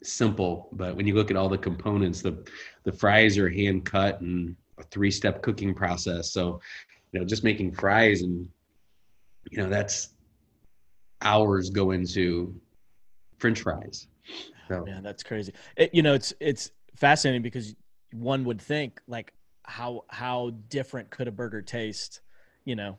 [0.02, 2.44] simple but when you look at all the components the
[2.84, 6.32] the fries are hand cut and a three step cooking process.
[6.32, 6.60] So
[7.12, 8.48] you know just making fries and
[9.52, 10.10] you know that's
[11.22, 12.56] hours go into
[13.40, 14.08] french fries
[14.70, 14.86] so.
[14.86, 15.54] Man, that's crazy.
[15.76, 17.76] It, you know, it's it's fascinating because
[18.14, 22.22] one would think like how how different could a burger taste,
[22.66, 22.98] you know,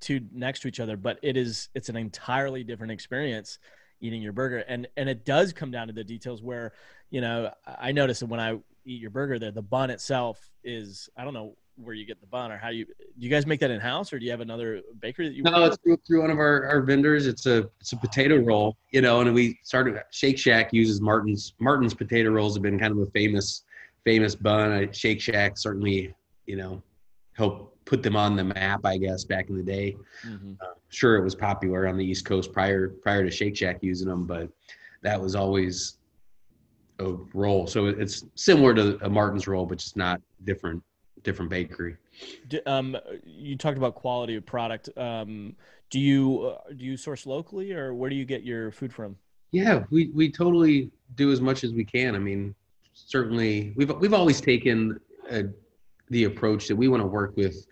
[0.00, 3.58] two next to each other, but it is it's an entirely different experience
[4.02, 6.72] eating your burger and and it does come down to the details where
[7.10, 8.52] you know i notice that when i
[8.84, 12.26] eat your burger there the bun itself is i don't know where you get the
[12.26, 14.40] bun or how you do you guys make that in house or do you have
[14.40, 17.26] another bakery that you no it's through, through one of our, our vendors.
[17.26, 21.54] It's a it's a potato roll you know and we started shake shack uses martin's
[21.58, 23.64] martin's potato rolls have been kind of a famous
[24.04, 24.92] famous bun.
[24.92, 26.14] Shake shack certainly
[26.46, 26.82] you know
[27.34, 29.96] helped put them on the map i guess back in the day.
[30.26, 30.52] Mm-hmm.
[30.60, 34.08] uh, sure it was popular on the east coast prior prior to shake shack using
[34.08, 34.48] them but
[35.02, 35.98] that was always
[37.00, 37.66] a roll.
[37.66, 40.82] So it's similar to a martin's roll but just not different
[41.22, 41.96] different bakery.
[42.66, 44.88] Um, you talked about quality of product.
[44.96, 45.56] Um,
[45.90, 49.16] do you uh, do you source locally, or where do you get your food from?
[49.50, 52.14] Yeah, we we totally do as much as we can.
[52.14, 52.54] I mean,
[52.92, 54.98] certainly we've we've always taken
[55.30, 55.44] a,
[56.08, 57.66] the approach that we want to work with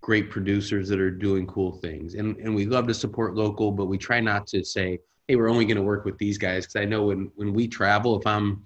[0.00, 2.14] great producers that are doing cool things.
[2.14, 5.48] And and we love to support local, but we try not to say, hey, we're
[5.48, 8.26] only going to work with these guys because I know when when we travel, if
[8.26, 8.64] I'm,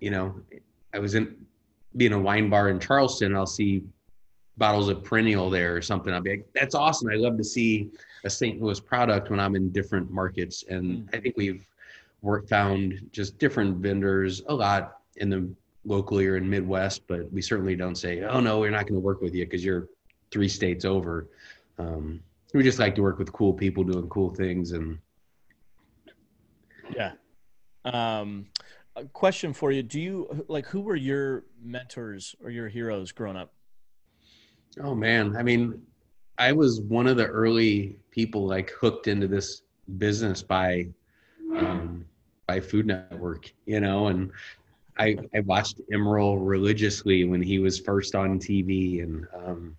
[0.00, 0.40] you know,
[0.94, 1.36] I was in
[1.96, 3.84] being a wine bar in Charleston, I'll see
[4.56, 6.12] bottles of perennial there or something.
[6.12, 7.10] I'll be like, that's awesome.
[7.10, 7.90] I love to see
[8.24, 8.60] a St.
[8.60, 10.64] Louis product when I'm in different markets.
[10.68, 11.14] And mm.
[11.14, 11.66] I think we've
[12.22, 15.48] worked found just different vendors a lot in the
[15.84, 19.00] locally or in Midwest, but we certainly don't say, oh no, we're not going to
[19.00, 19.88] work with you because you're
[20.30, 21.28] three states over.
[21.78, 22.20] Um,
[22.52, 24.98] we just like to work with cool people doing cool things and
[26.94, 27.12] yeah.
[27.84, 28.46] Um,
[28.96, 33.36] a question for you: Do you like who were your mentors or your heroes growing
[33.36, 33.52] up?
[34.82, 35.80] Oh man, I mean,
[36.38, 39.62] I was one of the early people like hooked into this
[39.98, 40.88] business by
[41.56, 42.04] um,
[42.46, 44.32] by Food Network, you know, and
[44.98, 49.76] I I watched Emeril religiously when he was first on TV, and um,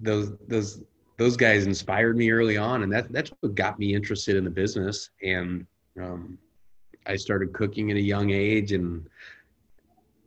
[0.00, 0.82] those those
[1.16, 4.50] those guys inspired me early on, and that that's what got me interested in the
[4.50, 5.10] business.
[5.22, 5.66] And
[6.00, 6.38] um,
[7.06, 9.08] I started cooking at a young age, and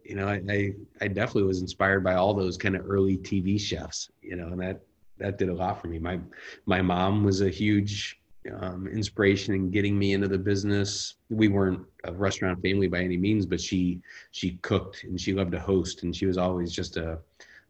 [0.04, 3.60] you know, I, I, I definitely was inspired by all those kind of early TV
[3.60, 4.10] chefs.
[4.22, 4.82] You know, and that
[5.18, 6.00] that did a lot for me.
[6.00, 6.20] My
[6.66, 8.20] my mom was a huge
[8.60, 11.16] um, inspiration in getting me into the business.
[11.30, 15.52] We weren't a restaurant family by any means, but she she cooked and she loved
[15.52, 17.20] to host, and she was always just a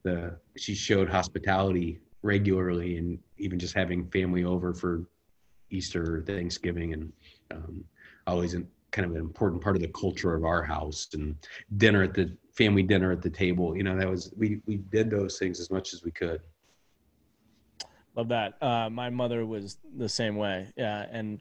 [0.04, 5.06] the she showed hospitality regularly, and even just having family over for
[5.70, 7.14] Easter, or Thanksgiving, and
[7.52, 7.84] um,
[8.26, 11.36] always in, kind of an important part of the culture of our house and
[11.78, 13.78] dinner at the family dinner at the table.
[13.78, 16.42] You know, that was we we did those things as much as we could.
[18.16, 18.56] Love that.
[18.60, 20.74] Uh, my mother was the same way.
[20.76, 21.40] Yeah, and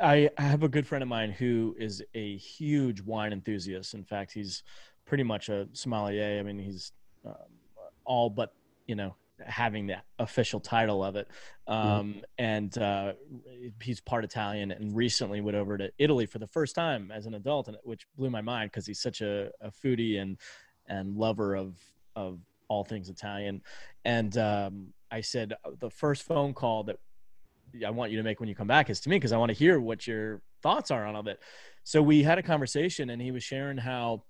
[0.00, 3.94] I, I have a good friend of mine who is a huge wine enthusiast.
[3.94, 4.64] In fact, he's
[5.04, 6.40] pretty much a sommelier.
[6.40, 6.90] I mean, he's
[7.24, 7.34] um,
[8.04, 8.52] all but
[8.88, 11.28] you know having the official title of it.
[11.66, 13.14] Um, And uh,
[13.82, 17.34] he's part Italian and recently went over to Italy for the first time as an
[17.34, 20.38] adult, and which blew my mind because he's such a, a, foodie and
[20.88, 21.76] and lover of
[22.14, 23.62] of all things Italian.
[24.04, 26.98] And um, I said uh, the first phone call that
[27.86, 29.50] I want you to make when you come back is to me because I want
[29.50, 31.40] to hear what your thoughts are on all of it.
[31.84, 34.24] So we had a conversation, and he was sharing how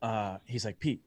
[0.00, 1.02] uh, he's like Pete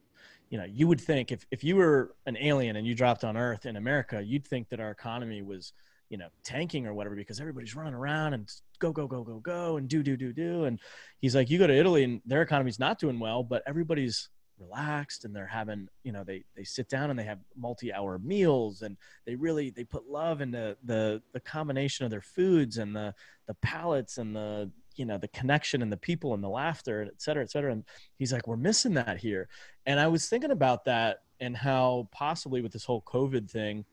[0.48, 3.36] you know, you would think if, if you were an alien and you dropped on
[3.36, 5.72] Earth in America, you'd think that our economy was,
[6.08, 9.76] you know, tanking or whatever because everybody's running around and go, go, go, go, go,
[9.76, 10.64] and do, do, do, do.
[10.64, 10.80] And
[11.18, 14.28] he's like, you go to Italy and their economy's not doing well, but everybody's
[14.58, 18.82] relaxed and they're having, you know, they they sit down and they have multi-hour meals
[18.82, 23.12] and they really they put love into the the combination of their foods and the
[23.48, 27.10] the palates and the you know the connection and the people and the laughter and
[27.10, 27.84] et cetera et cetera and
[28.16, 29.48] he's like we're missing that here
[29.86, 33.84] and i was thinking about that and how possibly with this whole covid thing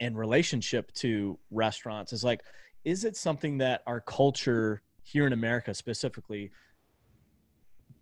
[0.00, 2.40] and relationship to restaurants is like
[2.84, 6.50] is it something that our culture here in america specifically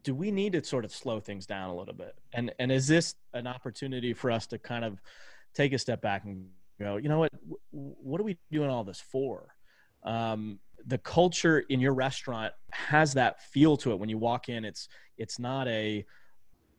[0.03, 2.15] do we need to sort of slow things down a little bit?
[2.33, 5.01] And and is this an opportunity for us to kind of
[5.55, 6.49] take a step back and
[6.81, 7.33] go you know what
[7.71, 9.55] what are we doing all this for?
[10.05, 13.99] Um, the culture in your restaurant has that feel to it.
[13.99, 16.07] When you walk in it's it's not a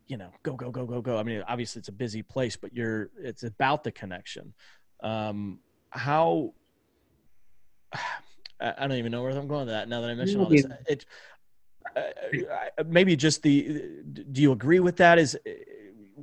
[0.09, 2.73] you know go go go go go i mean obviously it's a busy place but
[2.75, 4.53] you're it's about the connection
[5.01, 5.59] um
[5.91, 6.53] how
[8.59, 10.65] i don't even know where i'm going with that now that i mentioned all this
[10.87, 11.05] it
[11.95, 12.01] uh,
[12.79, 13.81] uh, maybe just the
[14.31, 15.37] do you agree with that is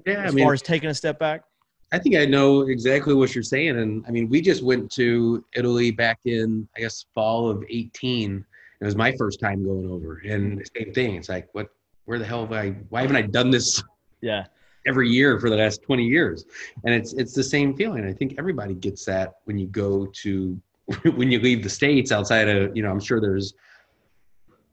[0.05, 1.45] yeah, as I mean, far as taking a step back
[1.93, 3.79] I think I know exactly what you're saying.
[3.79, 8.45] And I mean, we just went to Italy back in, I guess, fall of 18.
[8.81, 10.21] It was my first time going over.
[10.29, 11.15] And the same thing.
[11.15, 11.69] It's like, what,
[12.07, 13.83] where the hell have I, why haven't I done this?
[14.21, 14.47] Yeah.
[14.87, 16.45] Every year for the last 20 years.
[16.85, 18.07] And it's, it's the same feeling.
[18.07, 20.61] I think everybody gets that when you go to,
[21.15, 23.55] when you leave the States outside of, you know, I'm sure there's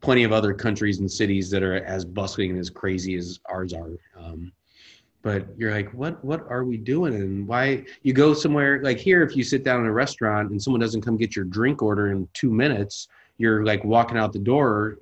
[0.02, 3.74] plenty of other countries and cities that are as bustling and as crazy as ours
[3.74, 3.98] are.
[4.18, 4.52] Um,
[5.24, 9.24] but you're like what what are we doing and why you go somewhere like here
[9.24, 12.12] if you sit down in a restaurant and someone doesn't come get your drink order
[12.12, 13.08] in two minutes
[13.38, 15.00] you're like walking out the door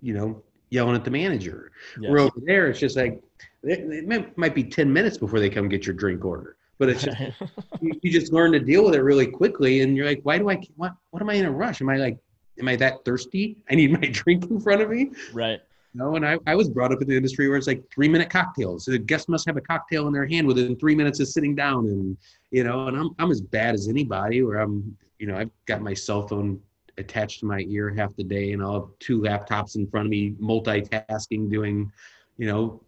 [0.00, 2.10] you know yelling at the manager yes.
[2.10, 3.22] we're over there it's just like
[3.62, 7.18] it, might be 10 minutes before they come get your drink order but it's just,
[7.80, 10.48] you, you, just learn to deal with it really quickly and you're like why do
[10.50, 12.18] i what what am i in a rush am i like
[12.58, 15.60] am i that thirsty i need my drink in front of me right
[15.98, 18.30] know, and I, I was brought up in the industry where it's like three minute
[18.30, 18.84] cocktails.
[18.84, 21.86] The guest must have a cocktail in their hand within three minutes of sitting down.
[21.86, 22.16] And,
[22.50, 25.82] you know, and I'm, I'm as bad as anybody where I'm, you know, I've got
[25.82, 26.60] my cell phone
[26.98, 30.10] attached to my ear half the day and I'll have two laptops in front of
[30.10, 31.90] me, multitasking, doing,
[32.36, 32.82] you know,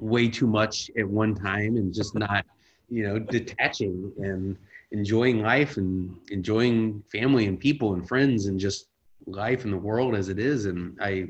[0.00, 2.44] way too much at one time and just not
[2.88, 4.56] you know, detaching and
[4.92, 8.88] enjoying life and enjoying family and people and friends and just
[9.26, 10.66] life in the world as it is.
[10.66, 11.28] And I,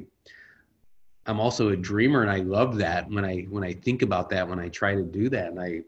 [1.24, 4.46] I'm also a dreamer and I love that when I, when I think about that,
[4.46, 5.80] when I try to do that and I,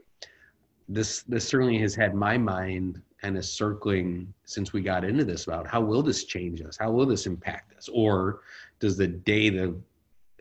[0.88, 5.46] this, this certainly has had my mind kind of circling since we got into this
[5.46, 6.76] about how will this change us?
[6.76, 7.88] How will this impact us?
[7.92, 8.40] Or
[8.80, 9.76] does the day the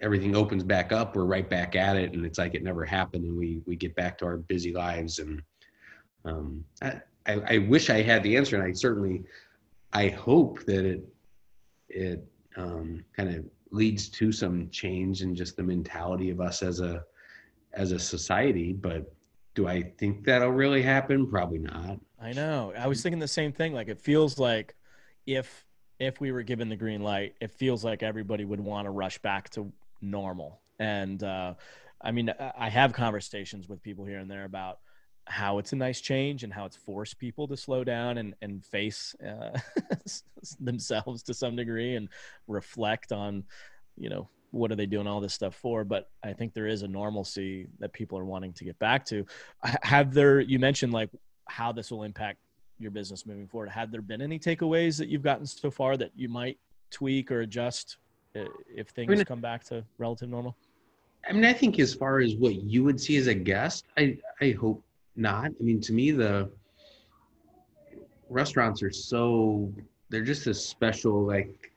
[0.02, 3.26] everything opens back up, we're right back at it, and it's like it never happened,
[3.26, 5.20] and we we get back to our busy lives.
[5.20, 5.42] And
[6.26, 9.24] um, I, I, I wish I had the answer, and I certainly
[9.94, 11.04] I hope that it
[11.90, 16.80] it um, kind of leads to some change in just the mentality of us as
[16.80, 17.04] a
[17.74, 18.74] as a society.
[18.74, 19.12] But
[19.58, 21.26] do I think that'll really happen?
[21.26, 22.00] Probably not.
[22.22, 22.74] I know.
[22.78, 23.74] I was thinking the same thing.
[23.74, 24.76] Like it feels like
[25.26, 25.66] if
[25.98, 29.18] if we were given the green light, it feels like everybody would want to rush
[29.18, 30.62] back to normal.
[30.78, 31.56] And uh,
[32.00, 34.78] I mean, I have conversations with people here and there about
[35.26, 38.64] how it's a nice change and how it's forced people to slow down and, and
[38.64, 39.58] face uh,
[40.60, 42.10] themselves to some degree and
[42.48, 43.44] reflect on,
[43.98, 45.84] you know, what are they doing all this stuff for?
[45.84, 49.26] But I think there is a normalcy that people are wanting to get back to.
[49.84, 51.10] Have there, you mentioned like
[51.46, 52.40] how this will impact
[52.80, 53.70] your business moving forward.
[53.70, 56.58] Have there been any takeaways that you've gotten so far that you might
[56.92, 57.98] tweak or adjust
[58.36, 60.56] uh, if things I mean, come back to relative normal?
[61.28, 64.18] I mean, I think as far as what you would see as a guest, I
[64.42, 64.84] I hope
[65.16, 65.46] not.
[65.46, 66.50] I mean, to me, the
[68.30, 69.74] restaurants are so
[70.10, 71.72] they're just a special like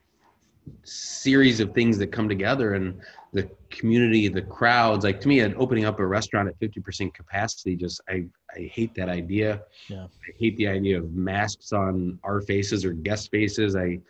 [0.85, 3.01] series of things that come together and
[3.33, 8.01] the community the crowds like to me opening up a restaurant at 50% capacity just
[8.09, 8.25] i
[8.57, 9.63] i hate that idea.
[9.89, 10.05] Yeah.
[10.05, 13.77] I hate the idea of masks on our faces or guest faces.
[13.77, 14.01] I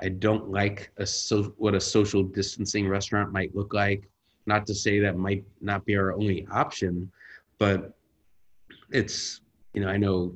[0.00, 4.08] I don't like a so what a social distancing restaurant might look like.
[4.46, 7.10] Not to say that might not be our only option,
[7.58, 7.92] but
[8.90, 9.42] it's
[9.74, 10.34] you know I know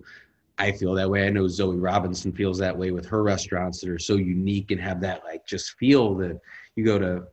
[0.59, 1.27] I feel that way.
[1.27, 4.81] I know Zoe Robinson feels that way with her restaurants that are so unique and
[4.81, 6.41] have that like just feel that
[6.77, 7.25] you go to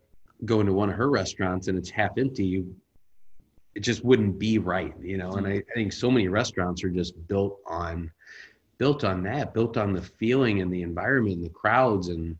[0.45, 2.43] go into one of her restaurants and it's half empty.
[2.43, 2.75] You,
[3.75, 5.33] it just wouldn't be right, you know.
[5.33, 8.11] And I, I think so many restaurants are just built on
[8.79, 12.07] built on that, built on the feeling and the environment and the crowds.
[12.07, 12.35] And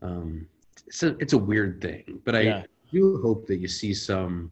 [0.00, 0.46] um,
[0.86, 2.62] it's, a, it's a weird thing, but I yeah.
[2.90, 4.50] do hope that you see some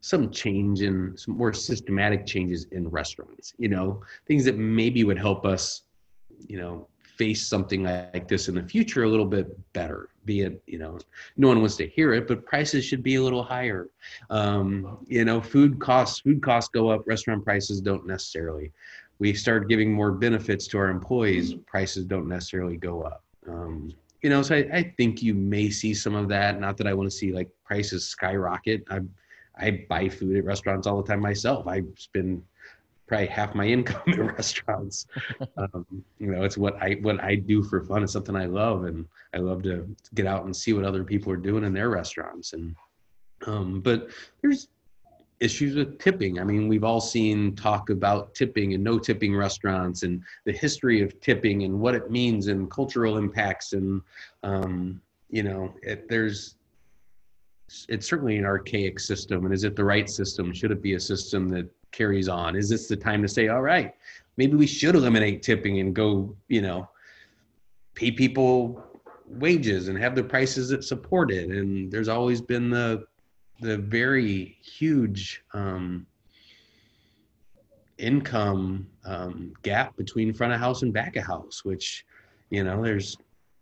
[0.00, 5.18] some change in some more systematic changes in restaurants you know things that maybe would
[5.18, 5.82] help us
[6.48, 10.62] you know face something like this in the future a little bit better be it
[10.66, 10.98] you know
[11.36, 13.88] no one wants to hear it but prices should be a little higher
[14.30, 18.72] um, you know food costs food costs go up restaurant prices don't necessarily
[19.20, 23.22] we start giving more benefits to our employees, prices don't necessarily go up.
[23.46, 26.58] Um, you know, so I, I, think you may see some of that.
[26.58, 28.82] Not that I want to see like prices skyrocket.
[28.90, 29.00] I
[29.56, 31.66] I buy food at restaurants all the time myself.
[31.66, 32.42] I spend
[33.06, 35.06] probably half my income at restaurants.
[35.56, 38.02] Um, you know, it's what I what I do for fun.
[38.02, 41.32] It's something I love, and I love to get out and see what other people
[41.32, 42.54] are doing in their restaurants.
[42.54, 42.74] And
[43.46, 44.08] um, but
[44.40, 44.68] there's
[45.40, 46.38] issues with tipping.
[46.38, 51.02] I mean, we've all seen talk about tipping and no tipping restaurants and the history
[51.02, 53.72] of tipping and what it means and cultural impacts.
[53.72, 54.02] And,
[54.42, 56.56] um, you know, it, there's,
[57.88, 59.44] it's certainly an archaic system.
[59.44, 60.52] And is it the right system?
[60.52, 62.56] Should it be a system that carries on?
[62.56, 63.94] Is this the time to say, all right,
[64.36, 66.88] maybe we should eliminate tipping and go, you know,
[67.94, 68.84] pay people
[69.26, 71.50] wages and have the prices that support it?
[71.50, 73.04] And there's always been the,
[73.60, 76.06] the very huge um,
[77.98, 82.04] income um, gap between front of house and back of house, which
[82.48, 83.16] you know there's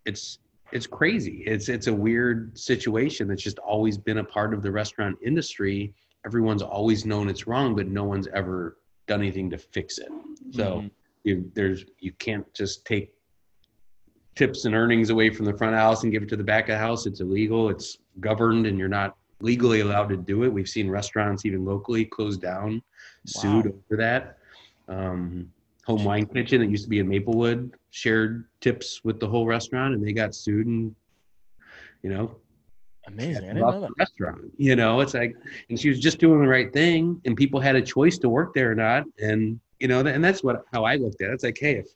[0.07, 0.39] it's
[0.73, 1.43] it's crazy.
[1.47, 5.95] It's it's a weird situation that's just always been a part of the restaurant industry.
[6.27, 10.09] Everyone's always known it's wrong, but no one's ever done anything to fix it.
[10.51, 10.87] So mm-hmm.
[11.25, 13.12] you, there's you can't just take
[14.35, 16.69] tips and earnings away from the front of house and give it to the back
[16.69, 17.07] of house.
[17.07, 17.71] It's illegal.
[17.71, 20.53] It's governed, and you're not legally allowed to do it.
[20.53, 22.83] We've seen restaurants, even locally, close down,
[23.27, 23.73] sued wow.
[23.91, 24.39] over that.
[24.89, 25.51] Um,
[25.89, 29.95] Home Wine Kitchen that used to be in Maplewood shared tips with the whole restaurant,
[29.95, 30.95] and they got sued and
[32.03, 32.36] you know.
[33.07, 33.36] Amazing!
[33.36, 33.91] I didn't know that.
[33.99, 35.34] Restaurant, you know, it's like,
[35.70, 38.53] and she was just doing the right thing, and people had a choice to work
[38.53, 41.32] there or not, and you know, and that's what how I looked at it.
[41.32, 41.86] It's like, hey, if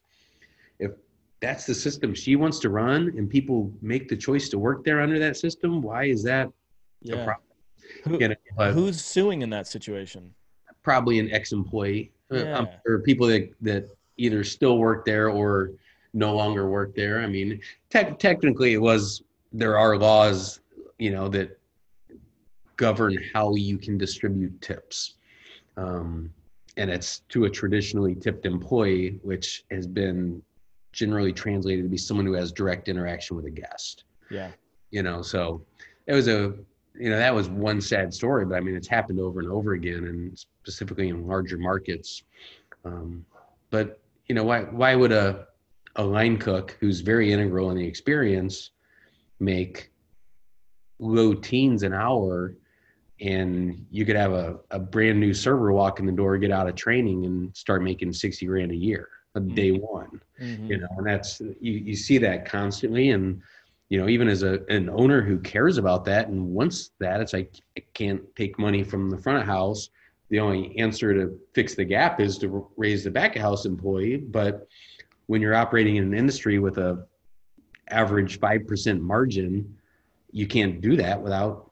[0.78, 0.92] if
[1.40, 5.02] that's the system she wants to run, and people make the choice to work there
[5.02, 6.48] under that system, why is that
[7.02, 7.34] yeah.
[8.04, 10.32] Who, you know, who's suing in that situation?
[10.82, 12.64] Probably an ex-employee uh, yeah.
[13.04, 15.72] people that that either still work there or
[16.14, 17.20] no longer work there.
[17.20, 17.60] I mean,
[17.90, 19.22] te- technically, it was
[19.52, 20.60] there are laws,
[20.98, 21.58] you know, that
[22.76, 25.14] govern how you can distribute tips.
[25.76, 26.32] Um,
[26.76, 30.42] and it's to a traditionally tipped employee, which has been
[30.92, 34.04] generally translated to be someone who has direct interaction with a guest.
[34.30, 34.50] Yeah.
[34.90, 35.62] You know, so
[36.06, 36.54] it was a,
[36.94, 39.72] you know, that was one sad story, but I mean, it's happened over and over
[39.72, 42.22] again, and specifically in larger markets.
[42.84, 43.24] Um,
[43.70, 45.46] but you know, why why would a
[45.96, 48.70] a line cook who's very integral in the experience
[49.40, 49.90] make
[50.98, 52.54] low teens an hour
[53.20, 56.68] and you could have a, a brand new server walk in the door get out
[56.68, 59.54] of training and start making 60 grand a year on mm-hmm.
[59.54, 60.66] day one mm-hmm.
[60.66, 63.42] you know and that's you, you see that constantly and
[63.92, 67.34] you know even as a an owner who cares about that and wants that it's
[67.34, 69.90] like i can't take money from the front of house
[70.30, 74.16] the only answer to fix the gap is to raise the back of house employee
[74.16, 74.66] but
[75.26, 77.06] when you're operating in an industry with a
[77.88, 79.76] average 5% margin
[80.30, 81.70] you can't do that without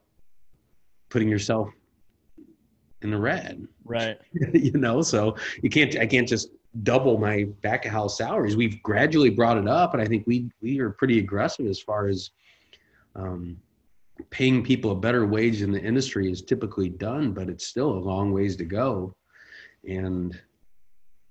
[1.09, 1.71] putting yourself
[3.03, 3.67] in the red.
[3.85, 4.19] Right.
[4.53, 6.51] you know, so you can't I can't just
[6.83, 8.57] double my back of house salaries.
[8.57, 12.09] We've gradually brought it up and I think we we are pretty aggressive as far
[12.09, 12.31] as
[13.17, 13.57] um,
[14.31, 17.99] paying people a better wage than the industry is typically done, but it's still a
[17.99, 19.15] long ways to go.
[19.89, 20.39] And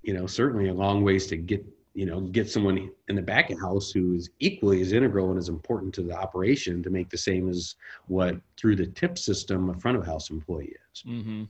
[0.01, 1.65] you know, certainly a long ways to get
[1.99, 5.37] you know get someone in the back of house who is equally as integral and
[5.37, 7.75] as important to the operation to make the same as
[8.07, 11.43] what through the tip system a front of house employee is mm-hmm.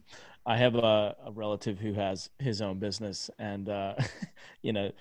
[0.48, 3.94] i have a, a, relative who has his own business and uh,
[4.64, 4.92] you know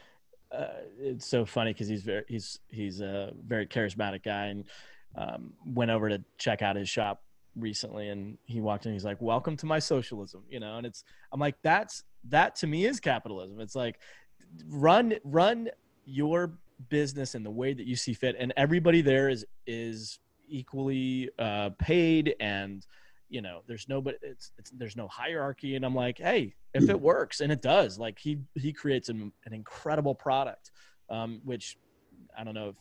[0.53, 0.67] uh,
[1.01, 4.65] it's so funny because he's very he's he's a very charismatic guy and
[5.17, 7.23] um, went over to check out his shop
[7.57, 11.05] recently and he walked in he's like welcome to my socialism you know and it's
[11.33, 13.99] i'm like that's that to me is capitalism it's like
[14.69, 15.69] run run
[16.05, 16.53] your
[16.89, 18.37] business in the way that you see fit.
[18.39, 20.19] And everybody there is is
[20.49, 22.87] equally uh, paid and
[23.29, 25.77] you know there's no but it's, it's, there's no hierarchy.
[25.77, 29.33] And i'm like hey if it works and it does like he he creates an,
[29.45, 30.71] an incredible product
[31.11, 31.77] um, which
[32.39, 32.77] i don't know if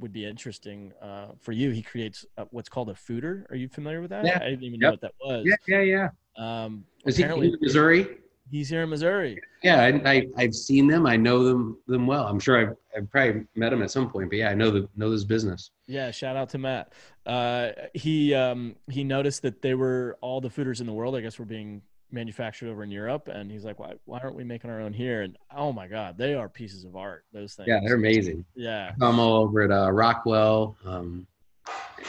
[0.00, 1.70] would be interesting uh, for you.
[1.70, 4.24] He creates a, what's called a foeder are you familiar with that?
[4.24, 4.38] Yeah.
[4.42, 4.86] i didn't even yep.
[4.86, 5.46] know what that was.
[5.46, 6.64] Yeah yeah yeah.
[6.64, 8.18] Um, is he in missouri
[8.52, 9.40] He's here in Missouri.
[9.62, 11.06] Yeah, I, I have seen them.
[11.06, 12.26] I know them them well.
[12.26, 14.28] I'm sure I've, I've probably met him at some point.
[14.28, 15.70] But yeah, I know the know this business.
[15.86, 16.92] Yeah, shout out to Matt.
[17.24, 21.16] Uh, he um, he noticed that they were all the foeders in the world.
[21.16, 21.80] I guess were being
[22.10, 25.22] manufactured over in Europe, and he's like, "Why why aren't we making our own here?"
[25.22, 27.24] And oh my God, they are pieces of art.
[27.32, 27.68] Those things.
[27.68, 28.44] Yeah, they're amazing.
[28.54, 31.26] Yeah, I'm all over at uh, Rockwell, um,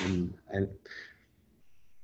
[0.04, 0.68] and I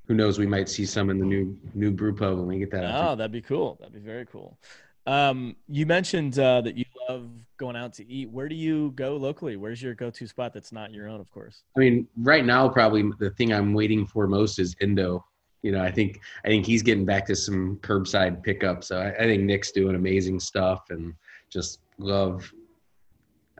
[0.10, 0.40] who knows?
[0.40, 2.84] We might see some in the new new brew pub when we get that.
[2.84, 3.78] Oh, that'd be cool.
[3.80, 4.58] That'd be very cool.
[5.06, 8.30] Um, you mentioned uh, that you love going out to eat.
[8.30, 9.56] Where do you go locally?
[9.56, 11.64] Where's your go-to spot that's not your own, of course?
[11.78, 15.24] I mean, right now, probably the thing I'm waiting for most is Indo.
[15.62, 18.84] You know, I think I think he's getting back to some curbside pickup.
[18.84, 21.14] So I, I think Nick's doing amazing stuff, and
[21.52, 22.52] just love.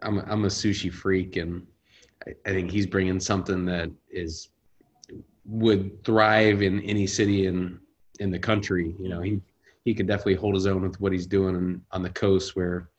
[0.02, 1.68] I'm I'm a sushi freak, and
[2.28, 4.50] I, I think he's bringing something that is
[5.50, 7.80] would thrive in any city in
[8.20, 8.96] in the country.
[9.00, 9.42] You know, he
[9.84, 12.90] he could definitely hold his own with what he's doing on the coast where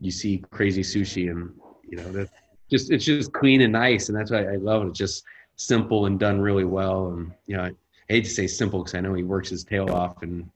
[0.00, 1.52] you see crazy sushi and
[1.86, 2.30] you know that
[2.70, 4.88] just it's just clean and nice and that's why I love it.
[4.88, 5.24] It's just
[5.56, 7.72] simple and done really well and you know I
[8.08, 10.48] hate to say simple because I know he works his tail off and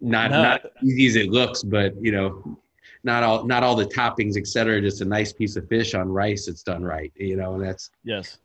[0.00, 0.42] not no.
[0.42, 2.58] not easy as it looks, but you know
[3.04, 4.80] not all not all the toppings etc.
[4.80, 7.12] Just a nice piece of fish on rice that's done right.
[7.14, 8.38] You know, and that's yes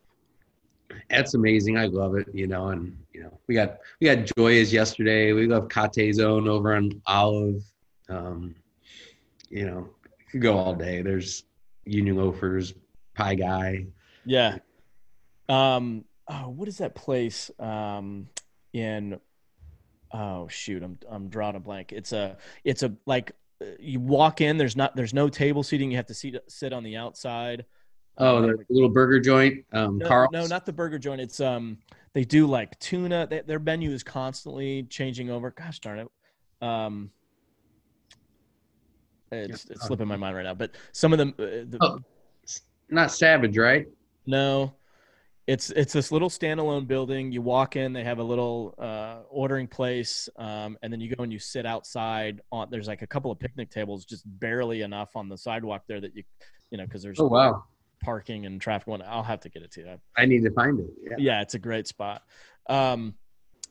[1.10, 1.76] that's amazing.
[1.76, 5.32] I love it, you know, and you know, we got we got Joyas yesterday.
[5.32, 7.62] We love Kate Zone over on Olive.
[8.08, 8.54] Um,
[9.48, 9.88] you know,
[10.30, 11.02] could go all day.
[11.02, 11.44] There's
[11.84, 12.74] Union Loafers,
[13.14, 13.86] Pie Guy.
[14.24, 14.58] Yeah.
[15.48, 18.28] Um, oh, what is that place um
[18.72, 19.20] in
[20.14, 21.92] oh shoot, I'm I'm drawing a blank.
[21.92, 25.90] It's a it's a like uh, you walk in, there's not there's no table seating,
[25.90, 27.66] you have to sit sit on the outside.
[28.16, 30.28] Oh, the little burger joint, um, no, Carl.
[30.32, 31.20] No, not the burger joint.
[31.20, 31.78] It's um,
[32.12, 33.26] they do like tuna.
[33.28, 35.50] They, their menu is constantly changing over.
[35.50, 36.08] Gosh darn it.
[36.64, 37.10] Um,
[39.32, 40.54] it's, it's slipping my mind right now.
[40.54, 41.98] But some of them, uh, the, oh,
[42.88, 43.88] not Savage, right?
[44.26, 44.74] No,
[45.48, 47.32] it's it's this little standalone building.
[47.32, 51.24] You walk in, they have a little uh, ordering place, um, and then you go
[51.24, 52.42] and you sit outside.
[52.52, 56.00] On there's like a couple of picnic tables, just barely enough on the sidewalk there
[56.00, 56.22] that you,
[56.70, 57.64] you know, because there's oh wow
[58.04, 59.02] parking and traffic one.
[59.02, 60.00] I'll have to get it to you.
[60.16, 60.86] I need to find it.
[61.02, 62.22] Yeah, yeah it's a great spot.
[62.68, 63.14] Um,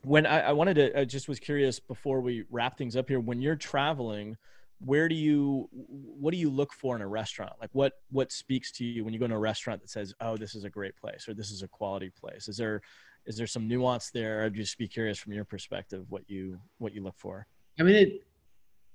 [0.04, 3.20] when I, I wanted to, I just was curious before we wrap things up here.
[3.20, 4.36] When you're traveling,
[4.80, 7.54] where do you, what do you look for in a restaurant?
[7.62, 10.36] Like what, what speaks to you when you go to a restaurant that says, "Oh,
[10.36, 12.50] this is a great place," or "This is a quality place"?
[12.50, 12.82] Is there,
[13.26, 14.44] is there some nuance there?
[14.44, 17.48] I'd just be curious from your perspective what you, what you look for.
[17.80, 18.24] I mean it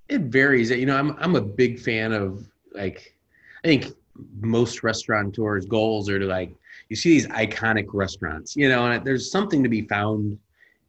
[0.08, 0.70] it varies.
[0.70, 3.16] You know, I'm I'm a big fan of like
[3.64, 3.92] I think
[4.40, 6.54] most restaurateurs' goals are to like
[6.88, 10.38] you see these iconic restaurants, you know, and there's something to be found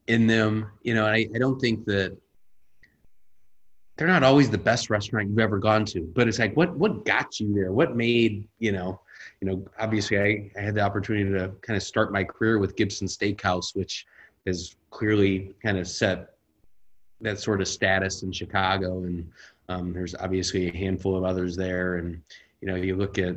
[0.07, 1.05] in them, you know.
[1.05, 2.17] And I, I don't think that
[3.97, 7.05] they're not always the best restaurant you've ever gone to, but it's like what what
[7.05, 7.71] got you there?
[7.71, 9.01] What made you know?
[9.41, 12.75] You know, obviously, I, I had the opportunity to kind of start my career with
[12.75, 14.05] Gibson Steakhouse, which
[14.45, 16.29] has clearly kind of set
[17.21, 19.29] that sort of status in Chicago, and
[19.67, 22.21] um, there's obviously a handful of others there, and
[22.61, 23.35] you know, you look at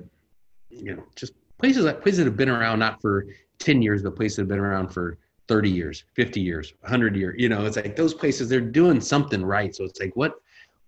[0.70, 3.26] you know just places that places that have been around not for
[3.58, 5.18] 10 years, but places that have been around for
[5.48, 7.36] 30 years, 50 years, 100 years.
[7.38, 9.74] You know, it's like those places they're doing something right.
[9.74, 10.34] So it's like what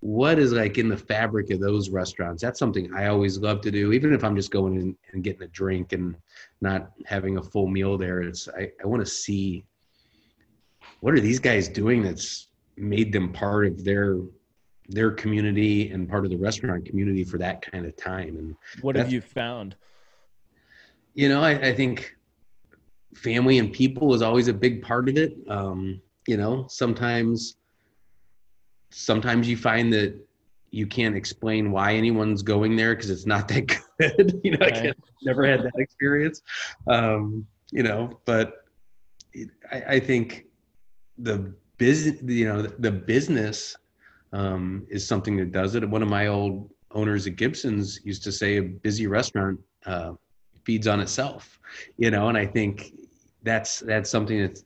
[0.01, 2.43] what is like in the fabric of those restaurants?
[2.43, 5.43] That's something I always love to do, even if I'm just going in and getting
[5.43, 6.15] a drink and
[6.61, 8.21] not having a full meal there.
[8.21, 9.65] It's I, I want to see
[11.01, 14.19] what are these guys doing that's made them part of their
[14.89, 18.37] their community and part of the restaurant community for that kind of time.
[18.37, 19.77] And what have you found?
[21.15, 22.17] You know, I, I, think
[23.15, 25.37] family and people is always a big part of it.
[25.49, 27.57] Um, you know, sometimes
[28.91, 30.15] sometimes you find that
[30.71, 33.67] you can't explain why anyone's going there because it's not that
[33.99, 34.41] good.
[34.43, 34.89] you know, right.
[34.89, 36.43] I never had that experience.
[36.89, 38.65] Um, you know, but
[39.71, 40.47] I, I think
[41.19, 43.77] the business, you know, the, the business
[44.35, 45.89] um, is something that does it.
[45.89, 50.15] One of my old owners at Gibson's used to say a busy restaurant uh,
[50.65, 51.61] feeds on itself,
[51.97, 52.93] you know, and I think
[53.45, 54.65] that's that's something that's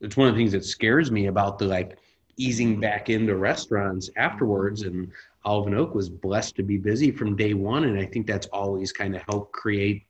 [0.00, 1.98] it's one of the things that scares me about the like
[2.36, 5.10] easing back into restaurants afterwards and
[5.44, 8.46] Olive and Oak was blessed to be busy from day one and I think that's
[8.48, 10.06] always kind of helped create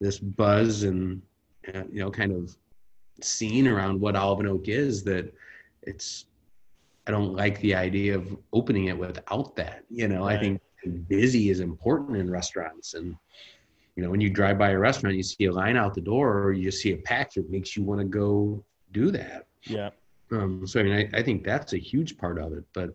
[0.00, 1.20] this buzz and
[1.74, 2.56] uh, you know kind of
[3.20, 5.30] scene around what Olive and Oak is that
[5.82, 6.24] it's
[7.08, 9.84] I don't like the idea of opening it without that.
[9.88, 10.36] You know, right.
[10.36, 10.60] I think
[11.08, 12.92] busy is important in restaurants.
[12.92, 13.16] And,
[13.96, 16.38] you know, when you drive by a restaurant, you see a line out the door
[16.38, 19.46] or you see a pack that makes you want to go do that.
[19.62, 19.90] Yeah.
[20.30, 22.64] Um, so, I mean, I, I think that's a huge part of it.
[22.74, 22.90] But,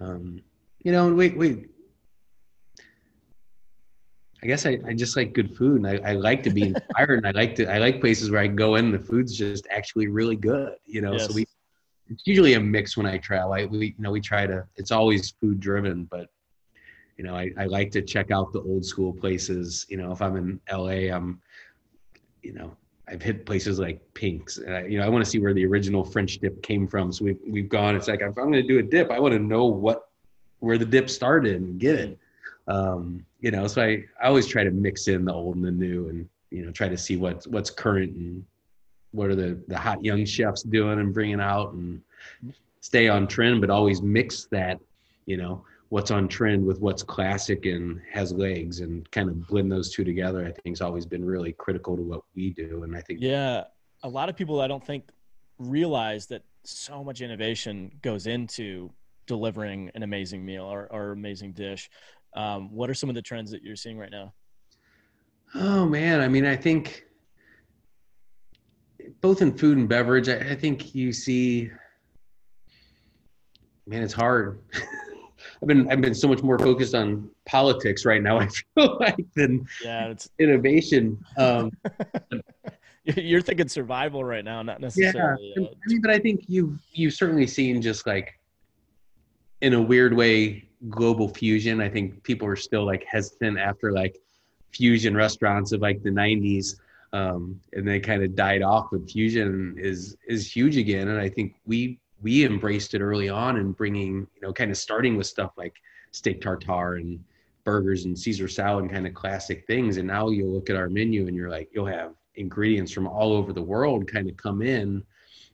[0.00, 0.40] um,
[0.82, 1.68] you know, wait, wait.
[4.42, 7.18] I guess I, I just like good food and I, I like to be inspired
[7.18, 9.66] and I like to I like places where I go in and the food's just
[9.70, 10.76] actually really good.
[10.86, 11.26] You know, yes.
[11.26, 11.46] so we
[12.08, 13.52] it's usually a mix when I travel.
[13.52, 16.28] I, we, you know, we try to, it's always food driven, but
[17.16, 19.86] you know, I, I like to check out the old school places.
[19.88, 21.40] You know, if I'm in LA, I'm,
[22.42, 22.76] you know,
[23.08, 24.58] I've hit places like Pink's.
[24.58, 27.12] And I, you know, I want to see where the original French dip came from.
[27.12, 27.94] So we've we've gone.
[27.94, 30.08] It's like if I'm going to do a dip, I want to know what
[30.60, 32.18] where the dip started and get it.
[32.66, 35.70] Um, you know, so I, I always try to mix in the old and the
[35.70, 38.44] new, and you know, try to see what's what's current and
[39.14, 42.02] what are the the hot young chefs doing and bringing out and
[42.80, 44.78] stay on trend but always mix that
[45.26, 49.70] you know what's on trend with what's classic and has legs and kind of blend
[49.70, 52.82] those two together i think has always been really critical to what we do.
[52.82, 53.64] And i think yeah
[54.02, 55.04] a lot of people i don't think
[55.58, 58.90] realize that so much innovation goes into
[59.26, 61.88] delivering an amazing meal or, or amazing dish.
[62.34, 64.32] Um, what are some of the trends that you're seeing right now?
[65.54, 66.20] Oh man.
[66.20, 67.04] I mean i think
[69.20, 71.70] both in food and beverage, I, I think you see,
[73.86, 74.60] man, it's hard.
[75.62, 78.38] I've been I've been so much more focused on politics right now.
[78.40, 81.22] I feel like than yeah, it's innovation.
[81.38, 81.70] Um,
[83.04, 85.52] You're thinking survival right now, not necessarily.
[85.56, 88.38] Yeah, uh, I mean, but I think you've you've certainly seen just like
[89.60, 91.80] in a weird way global fusion.
[91.80, 94.18] I think people are still like hesitant after like
[94.72, 96.76] fusion restaurants of like the 90s
[97.14, 98.88] um, and they kind of died off.
[98.90, 103.56] But fusion is is huge again, and I think we we embraced it early on
[103.56, 105.76] and bringing you know kind of starting with stuff like
[106.10, 107.22] steak tartare and
[107.62, 109.96] burgers and Caesar salad and kind of classic things.
[109.96, 113.32] And now you'll look at our menu and you're like you'll have ingredients from all
[113.32, 115.02] over the world kind of come in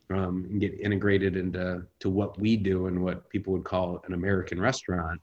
[0.09, 4.13] um, and get integrated into to what we do and what people would call an
[4.13, 5.21] American restaurant.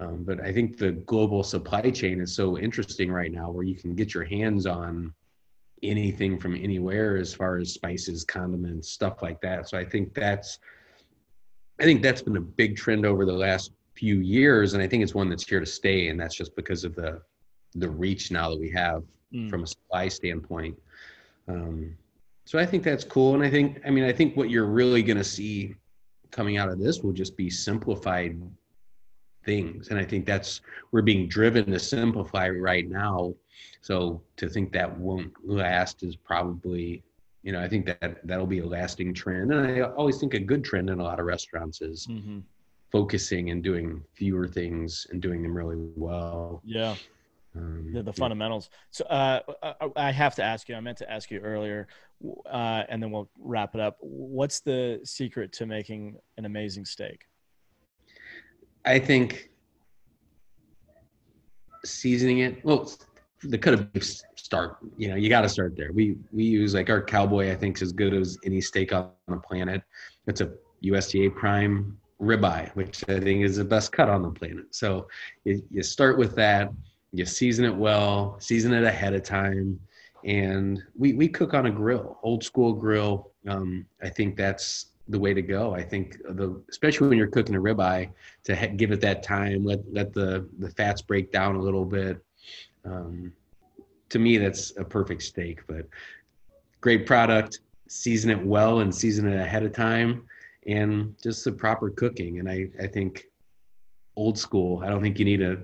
[0.00, 3.76] Um, but I think the global supply chain is so interesting right now, where you
[3.76, 5.12] can get your hands on
[5.82, 9.68] anything from anywhere as far as spices, condiments, stuff like that.
[9.68, 10.58] So I think that's
[11.80, 15.02] I think that's been a big trend over the last few years, and I think
[15.02, 16.08] it's one that's here to stay.
[16.08, 17.22] And that's just because of the
[17.74, 19.02] the reach now that we have
[19.32, 19.48] mm.
[19.50, 20.76] from a supply standpoint.
[21.46, 21.96] Um,
[22.44, 25.02] so I think that's cool, and I think I mean I think what you're really
[25.02, 25.74] going to see
[26.30, 28.40] coming out of this will just be simplified
[29.44, 30.60] things, and I think that's
[30.92, 33.34] we're being driven to simplify right now
[33.80, 37.02] so to think that won't last is probably
[37.42, 39.52] you know, I think that that'll be a lasting trend.
[39.52, 42.40] And I always think a good trend in a lot of restaurants is mm-hmm.
[42.90, 46.60] focusing and doing fewer things and doing them really well.
[46.64, 46.96] Yeah.
[47.56, 48.70] Um, the, the fundamentals.
[48.90, 49.40] So uh,
[49.96, 50.74] I have to ask you.
[50.74, 51.88] I meant to ask you earlier,
[52.44, 53.96] uh, and then we'll wrap it up.
[54.00, 57.27] What's the secret to making an amazing steak?
[58.88, 59.50] I think
[61.84, 62.64] seasoning it.
[62.64, 62.90] Well,
[63.42, 64.78] the cut of beef start.
[64.96, 65.92] You know, you got to start there.
[65.92, 67.52] We we use like our cowboy.
[67.52, 69.82] I think is as good as any steak on the planet.
[70.26, 74.64] It's a USDA prime ribeye, which I think is the best cut on the planet.
[74.70, 75.06] So
[75.44, 76.70] you, you start with that.
[77.12, 78.36] You season it well.
[78.40, 79.78] Season it ahead of time.
[80.24, 83.32] And we we cook on a grill, old school grill.
[83.46, 85.74] Um, I think that's the way to go.
[85.74, 88.10] I think the especially when you're cooking a ribeye
[88.44, 91.84] to ha- give it that time, let let the the fats break down a little
[91.84, 92.24] bit.
[92.84, 93.32] Um,
[94.10, 95.60] to me, that's a perfect steak.
[95.66, 95.86] But
[96.80, 100.24] great product, season it well and season it ahead of time,
[100.66, 102.38] and just the proper cooking.
[102.38, 103.24] And I I think
[104.16, 104.82] old school.
[104.84, 105.58] I don't think you need a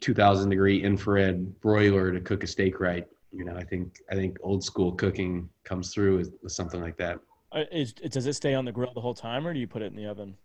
[0.00, 3.06] 2,000 degree infrared broiler to cook a steak right.
[3.32, 6.96] You know, I think I think old school cooking comes through with, with something like
[6.96, 7.20] that.
[7.52, 9.82] Uh, is, does it stay on the grill the whole time, or do you put
[9.82, 10.36] it in the oven?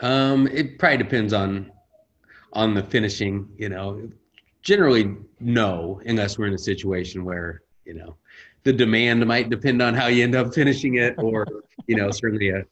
[0.00, 1.72] Um, it probably depends on
[2.52, 3.48] on the finishing.
[3.56, 4.10] You know,
[4.62, 8.16] generally no, unless we're in a situation where you know
[8.64, 11.46] the demand might depend on how you end up finishing it, or
[11.86, 12.64] you know, certainly a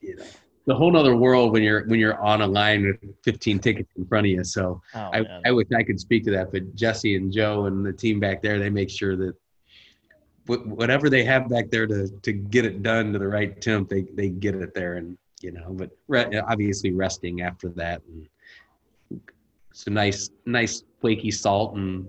[0.00, 0.24] you know
[0.66, 4.06] the whole other world when you're when you're on a line with 15 tickets in
[4.06, 4.44] front of you.
[4.44, 7.84] So oh, I, I wish I could speak to that, but Jesse and Joe and
[7.84, 9.34] the team back there, they make sure that
[10.58, 14.02] whatever they have back there to to get it done to the right temp, they
[14.14, 15.72] they get it there, and you know.
[15.72, 19.22] But re- obviously, resting after that, and
[19.72, 22.06] some nice nice flaky salt and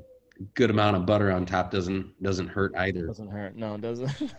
[0.53, 3.07] good amount of butter on top doesn't doesn't hurt either.
[3.07, 3.55] Doesn't hurt.
[3.55, 4.33] No, it doesn't.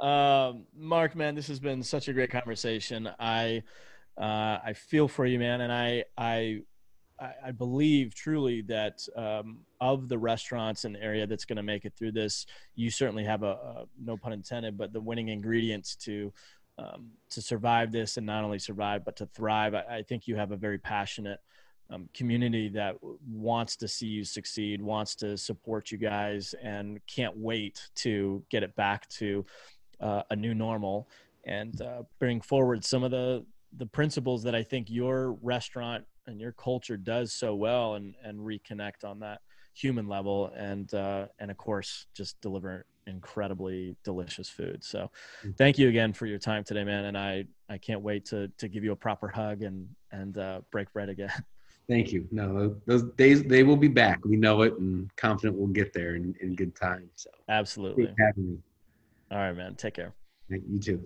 [0.00, 3.08] um, Mark, man, this has been such a great conversation.
[3.18, 3.62] I
[4.20, 6.62] uh, I feel for you, man, and I I
[7.20, 11.84] I, believe truly that um, of the restaurants in the area that's going to make
[11.84, 15.96] it through this, you certainly have a, a, no pun intended, but the winning ingredients
[15.96, 16.32] to
[16.78, 19.74] um, to survive this and not only survive but to thrive.
[19.74, 21.40] I, I think you have a very passionate
[21.90, 22.96] um, community that
[23.28, 28.62] wants to see you succeed, wants to support you guys, and can't wait to get
[28.62, 29.44] it back to
[30.00, 31.08] uh, a new normal
[31.44, 33.44] and uh, bring forward some of the
[33.76, 38.38] the principles that I think your restaurant and your culture does so well and and
[38.38, 39.40] reconnect on that
[39.74, 44.84] human level and uh, and of course just deliver incredibly delicious food.
[44.84, 45.10] So
[45.44, 45.56] mm.
[45.56, 48.68] thank you again for your time today man and i i can't wait to to
[48.68, 51.32] give you a proper hug and and uh, break bread again.
[51.88, 52.28] Thank you.
[52.30, 54.24] No those days they will be back.
[54.24, 57.10] We know it and confident we'll get there in, in good time.
[57.16, 58.14] So absolutely.
[58.18, 58.58] having me.
[59.32, 59.74] All right man.
[59.74, 60.14] Take care.
[60.48, 61.02] You too